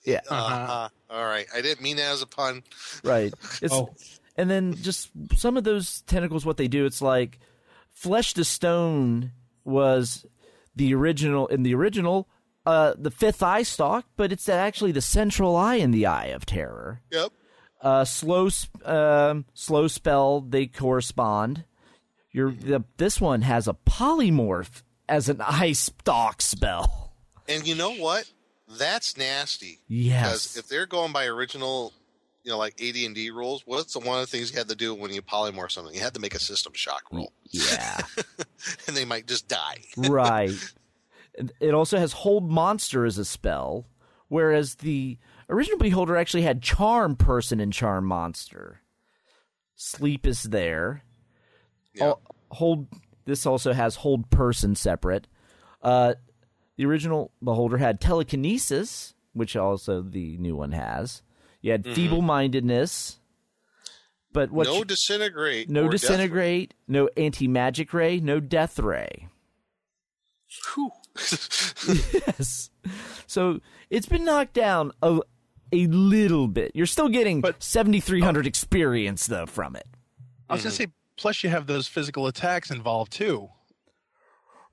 [0.06, 0.22] yeah.
[0.30, 0.90] Uh-huh.
[1.10, 1.48] All right.
[1.56, 2.61] I didn't mean that as a pun.
[3.03, 3.34] Right.
[3.64, 3.90] It's Oh.
[4.38, 6.45] and then just some of those tentacles.
[6.45, 7.40] What they do, it's like
[7.90, 9.32] flesh to stone
[9.64, 10.27] was
[10.76, 12.30] the original in the original.
[12.66, 16.46] Uh, the fifth eye stalk, but it's actually the central eye in the eye of
[16.46, 17.02] terror.
[17.12, 17.32] Yep.
[17.82, 18.50] uh, slow
[18.86, 21.66] um, slow spell they correspond
[22.32, 27.14] your the, this one has a polymorph as an eye stalk spell
[27.48, 28.30] And you know what?
[28.68, 29.80] That's nasty.
[29.88, 30.24] Yes.
[30.24, 31.94] Because if they're going by original,
[32.44, 34.96] you know, like AD&D rules, what's the one of the things you had to do
[34.96, 35.94] when you polymorph something?
[35.94, 37.32] You had to make a system shock roll.
[37.52, 38.02] yeah
[38.88, 39.82] and they might just die.
[39.98, 40.72] right And
[41.60, 43.86] it also has hold monster as a spell
[44.28, 45.18] whereas the
[45.49, 48.82] original beholder actually had charm person and charm monster
[49.76, 51.03] sleep is there
[52.02, 52.22] Al-
[52.52, 52.88] hold
[53.26, 55.28] this also has hold person separate.
[55.82, 56.14] Uh,
[56.78, 61.24] the original beholder had telekinesis, which also the new one has.
[61.62, 61.95] You had Mhm.
[61.95, 63.18] feeble mindedness,
[64.32, 65.70] but what no you- disintegrate.
[65.72, 69.28] no disintegrate, no anti magic ray, no death ray.
[72.14, 72.70] yes.
[73.28, 73.60] So
[73.90, 75.20] it's been knocked down a,
[75.72, 76.72] a little bit.
[76.74, 79.88] You're still getting 7,300 experience, though, from it.
[80.50, 80.88] I was gonna say,
[81.18, 83.50] plus you have those physical attacks involved too.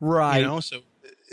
[0.01, 0.39] Right.
[0.39, 0.81] You know, so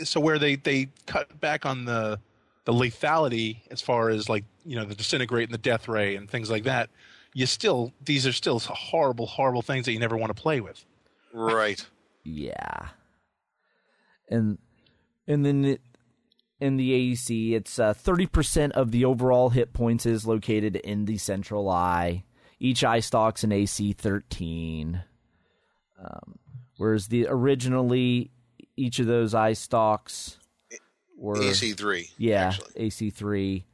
[0.04, 2.20] so where they they cut back on the
[2.64, 6.30] the lethality as far as like you know the disintegrate and the death ray and
[6.30, 6.90] things like that.
[7.34, 10.84] You still these are still horrible, horrible things that you never want to play with.
[11.32, 11.84] Right.
[12.22, 12.88] Yeah.
[14.28, 14.58] And
[15.30, 15.80] and then it,
[16.58, 21.18] in the AEC, it's uh, 30% of the overall hit points is located in the
[21.18, 22.24] central eye.
[22.58, 25.04] Each eye stalk's an AC 13.
[26.02, 26.38] Um,
[26.78, 28.32] whereas the originally
[28.76, 30.36] each of those eye stalks
[31.16, 33.64] were AC3, Yeah, AC 3.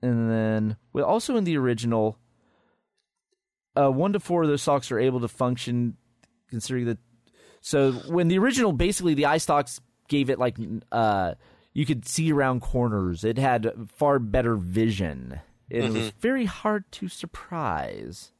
[0.00, 2.18] And then well, also in the original
[3.76, 5.96] uh, one to four of those stalks are able to function
[6.48, 6.98] considering that
[7.66, 10.56] so when the original basically the eye stalks gave it like
[10.92, 11.32] uh
[11.72, 13.24] you could see around corners.
[13.24, 15.40] It had far better vision.
[15.70, 16.12] It was Mhm.
[16.20, 18.32] very hard to surprise.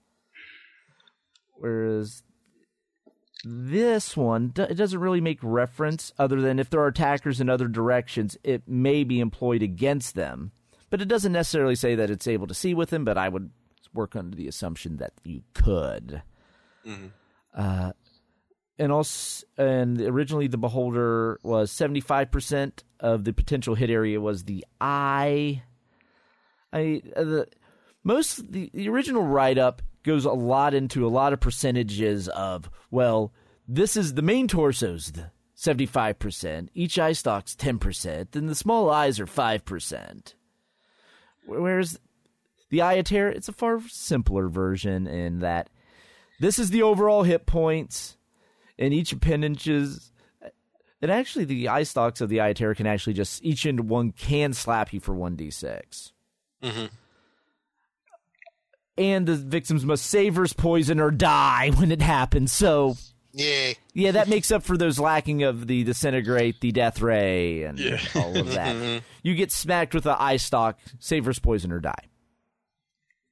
[1.57, 2.23] Whereas
[3.45, 7.67] this one it doesn't really make reference other than if there are attackers in other
[7.69, 10.53] directions it may be employed against them.
[10.91, 13.51] But it doesn't necessarily say that it's able to see with them but i would
[13.95, 16.23] work under the assumption that you could.
[17.55, 17.93] Uh,
[18.79, 24.21] and also, and originally the beholder was seventy five percent of the potential hit area
[24.21, 25.63] was the eye.
[26.73, 27.49] I uh, the
[28.03, 32.69] most the, the original write up goes a lot into a lot of percentages of
[32.91, 33.33] well,
[33.67, 38.49] this is the main torso's the seventy five percent, each eye stalk's ten percent, and
[38.49, 40.35] the small eyes are five percent.
[41.47, 42.01] Whereas
[42.71, 45.71] the Ayater, it's a far simpler version in that
[46.41, 48.17] this is the overall hit points,
[48.79, 50.11] and each appendages.
[51.03, 54.53] And actually, the eye stalks of the Ayater can actually just each into one can
[54.55, 56.13] slap you for one d six.
[56.63, 56.87] Mm-hmm.
[58.97, 62.53] And the victims must savors poison or die when it happens.
[62.53, 62.97] So
[63.33, 63.77] Yay.
[63.93, 67.99] yeah, that makes up for those lacking of the disintegrate, the death ray, and Yeah.
[68.15, 68.77] all of that.
[68.77, 69.03] Mhm.
[69.25, 72.05] you get smacked with the eye stalk, savors poison or die.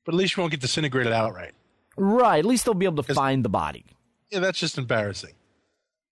[0.05, 1.53] But at least you won't get disintegrated outright.
[1.97, 2.41] Right.
[2.41, 3.85] At least they'll be able to find the body.
[4.33, 5.35] Yeah, that's just embarrassing.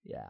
[0.05, 0.29] Yeah.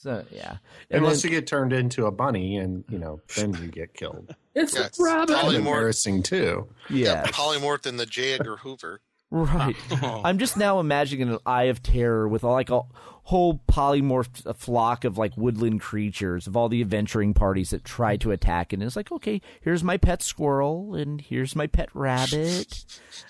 [0.00, 0.56] So yeah,
[0.90, 3.94] And Unless then- you get turned into a bunny and, you know, then you get
[3.94, 4.34] killed.
[4.54, 5.28] It's Yeah, a rabbit.
[5.32, 6.68] That's embarrassing too.
[6.90, 8.34] yeah, polymorphed in the J.
[8.34, 9.00] Edgar Hoover.
[9.34, 9.76] Right.
[10.02, 10.20] Oh.
[10.24, 12.82] I'm just now imagining an eye of terror with like a
[13.24, 18.30] whole polymorphed flock of like woodland creatures of all the adventuring parties that try to
[18.32, 18.76] attack it.
[18.76, 22.84] And it's like, okay, here's my pet squirrel and here's my pet rabbit.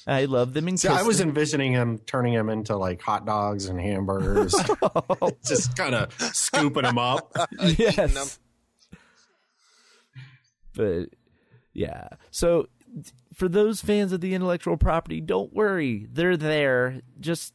[0.06, 1.28] I love them and See, I was them.
[1.28, 5.30] envisioning him turning him into like hot dogs and hamburgers, oh.
[5.46, 7.34] just kind of scooping them up.
[7.60, 8.38] yes.
[10.74, 11.10] But
[11.72, 12.66] yeah, so
[13.34, 17.00] for those fans of the intellectual property, don't worry, they're there.
[17.20, 17.52] Just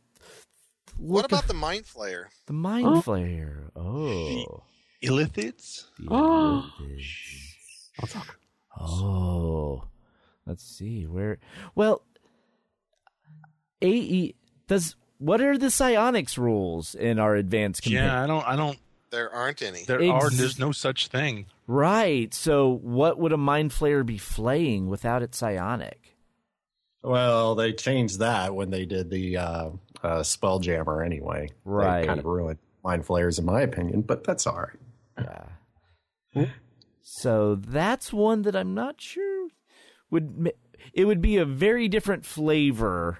[0.97, 2.25] What about at the Mind Flayer?
[2.47, 3.01] the mind oh.
[3.01, 3.71] flare.
[3.75, 4.63] Oh,
[5.03, 5.85] Illithids?
[6.09, 6.69] Oh.
[6.81, 7.53] Illithids.
[8.01, 8.37] I'll talk.
[8.79, 9.83] Oh.
[10.45, 11.37] Let's see where.
[11.75, 12.01] Well,
[13.81, 14.33] AE
[14.67, 14.95] does.
[15.19, 17.83] What are the psionics rules in our advanced?
[17.83, 18.47] compa- Yeah, I don't.
[18.47, 18.79] I don't.
[19.11, 19.83] There aren't any.
[19.83, 20.29] There Ex- are.
[20.29, 21.45] There's no such thing.
[21.71, 22.33] Right.
[22.33, 26.15] So, what would a mind flayer be flaying without its psionic?
[27.03, 29.69] Well, they changed that when they did the uh,
[30.03, 31.49] uh, Spelljammer anyway.
[31.63, 32.07] Right.
[32.07, 35.27] kind of ruined mind flayers, in my opinion, but that's all right.
[36.35, 36.45] Yeah.
[37.03, 39.49] So that's one that I'm not sure
[40.09, 40.51] would
[40.91, 43.19] it would be a very different flavor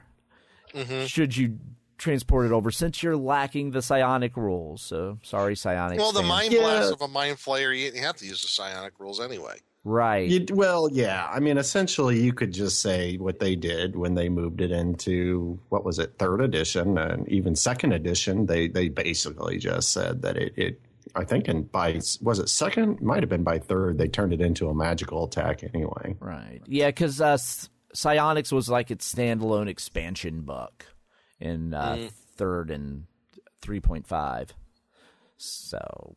[0.73, 1.07] Mhm.
[1.07, 1.59] should you
[1.99, 4.81] transport it over since you're lacking the psionic rules.
[4.81, 5.99] So sorry, psionic.
[5.99, 6.30] Well, the fans.
[6.30, 6.59] Mind Yeah.
[6.61, 9.57] Blast of a Mind Flayer, you have to use the psionic rules anyway.
[9.84, 10.27] right.
[10.27, 11.27] You, well, yeah.
[11.31, 15.59] I mean, essentially, you could just say what they did when they moved it into
[15.69, 18.45] what was it, third edition and even second edition.
[18.47, 20.53] They they basically just said that it.
[20.57, 20.81] it
[21.15, 23.01] I think in by was it second?
[23.01, 23.97] Might have been by third.
[23.97, 26.15] They turned it into a magical attack anyway.
[26.19, 26.61] Right.
[26.67, 27.38] Yeah, because uh,
[27.93, 30.85] Psionics was like its standalone expansion book
[31.40, 32.11] in uh, Mm.
[32.36, 33.06] third and
[33.61, 34.49] 3.5.
[35.38, 36.16] So,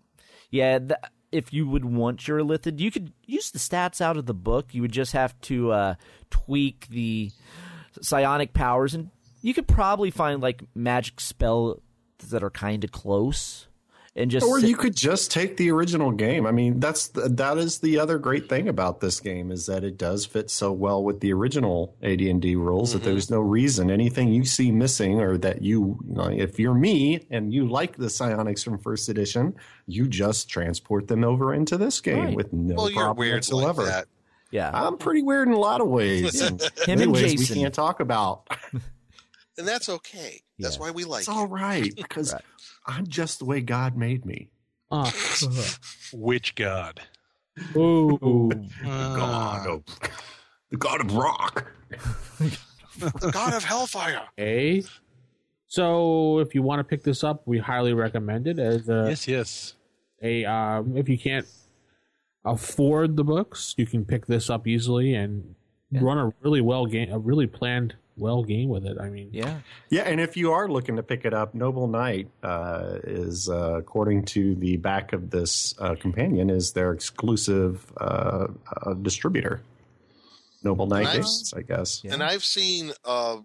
[0.50, 0.92] yeah, th-
[1.30, 4.74] if you would want your Illithid, you could use the stats out of the book.
[4.74, 5.94] You would just have to uh,
[6.30, 7.30] tweak the
[8.00, 11.80] psionic powers, and you could probably find like magic spells
[12.30, 13.66] that are kind of close.
[14.14, 16.46] And just or you could just take the original game.
[16.46, 19.84] I mean, that's the, that is the other great thing about this game is that
[19.84, 23.06] it does fit so well with the original AD&D rules that mm-hmm.
[23.10, 27.26] there's no reason anything you see missing or that you, you know, if you're me
[27.30, 29.54] and you like the psionics from first edition,
[29.86, 32.36] you just transport them over into this game Right.
[32.36, 33.82] with no well, you're problem weird whatsoever.
[33.84, 34.08] like that.
[34.50, 36.38] yeah, I'm pretty weird in a lot of ways.
[36.42, 37.56] and Him many and ways Jason.
[37.56, 38.46] we can't talk about.
[39.58, 40.40] And that's okay.
[40.58, 40.80] That's Yeah.
[40.80, 41.20] why we like it.
[41.20, 42.42] It's all right because Right.
[42.86, 44.48] I'm just the way God made me.
[44.90, 45.10] Uh,
[46.12, 47.00] Which god?
[47.76, 48.18] ooh.
[48.84, 49.82] God of
[50.70, 51.72] the God of Rock.
[52.98, 54.20] The God of Hellfire.
[54.38, 54.82] Okay.
[55.66, 59.26] So if you want to pick this up, we highly recommend it as a, yes,
[59.26, 59.74] yes.
[60.20, 61.46] a um, if you can't
[62.44, 65.54] afford the books, you can pick this up easily and
[65.90, 68.98] run a really well game, a really planned well game with it.
[69.00, 69.60] I mean, yeah.
[69.88, 73.74] Yeah, and if you are looking to pick it up, Noble Knight uh, is, uh,
[73.78, 78.48] according to the back of this uh, companion, is their exclusive uh,
[78.82, 79.62] uh, distributor.
[80.62, 81.14] Noble Knight Nice.
[81.14, 82.02] Games, I guess.
[82.04, 82.14] Yeah.
[82.14, 83.38] And I've seen uh,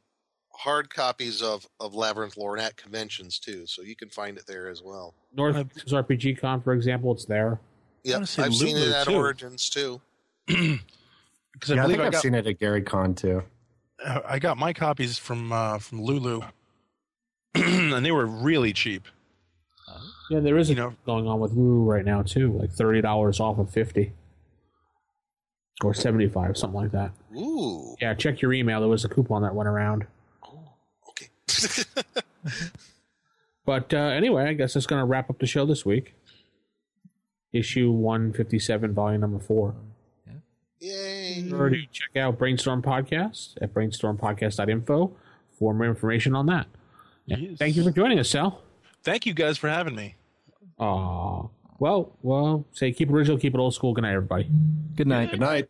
[0.54, 4.70] hard copies of, of Labyrinth Lord at conventions too, so you can find it there
[4.70, 5.14] as well.
[5.36, 7.60] North RPG Con, for example, it's there.
[8.04, 9.16] Yeah, I've seen it Lulu, at too.
[9.16, 10.02] Origins too.
[10.46, 10.80] Because
[11.72, 13.44] I Yeah, I think I, I've got seen it at Gary Con too.
[14.06, 16.42] I got my copies from uh, from Lulu,
[17.56, 19.04] and they were really cheap.
[20.30, 23.02] Yeah, there is a You know- going on with Lulu right now too, like thirty
[23.02, 24.12] dollars off of fifty
[25.84, 27.12] or seventy five, something like that.
[27.36, 28.80] Ooh, Yeah, check your email.
[28.82, 30.06] There was a coupon that went around.
[31.10, 31.28] okay.
[33.66, 36.14] But uh, anyway, I guess that's going to wrap up the show this week.
[37.52, 39.76] Issue 157, volume number four.
[40.80, 41.17] Yay!
[41.46, 45.16] Remember to check out Brainstorm Podcast at brainstormpodcast.info
[45.58, 46.68] for more information on that.
[47.26, 47.58] Yes.
[47.58, 48.62] Thank you for joining us, Sal.
[49.04, 50.16] Thank you guys for having me.
[50.80, 51.48] Aw.
[51.80, 53.94] Well, well, say keep original, keep it old school.
[53.94, 54.50] Good night, everybody.
[54.96, 55.32] Good night.
[55.32, 55.70] Good night.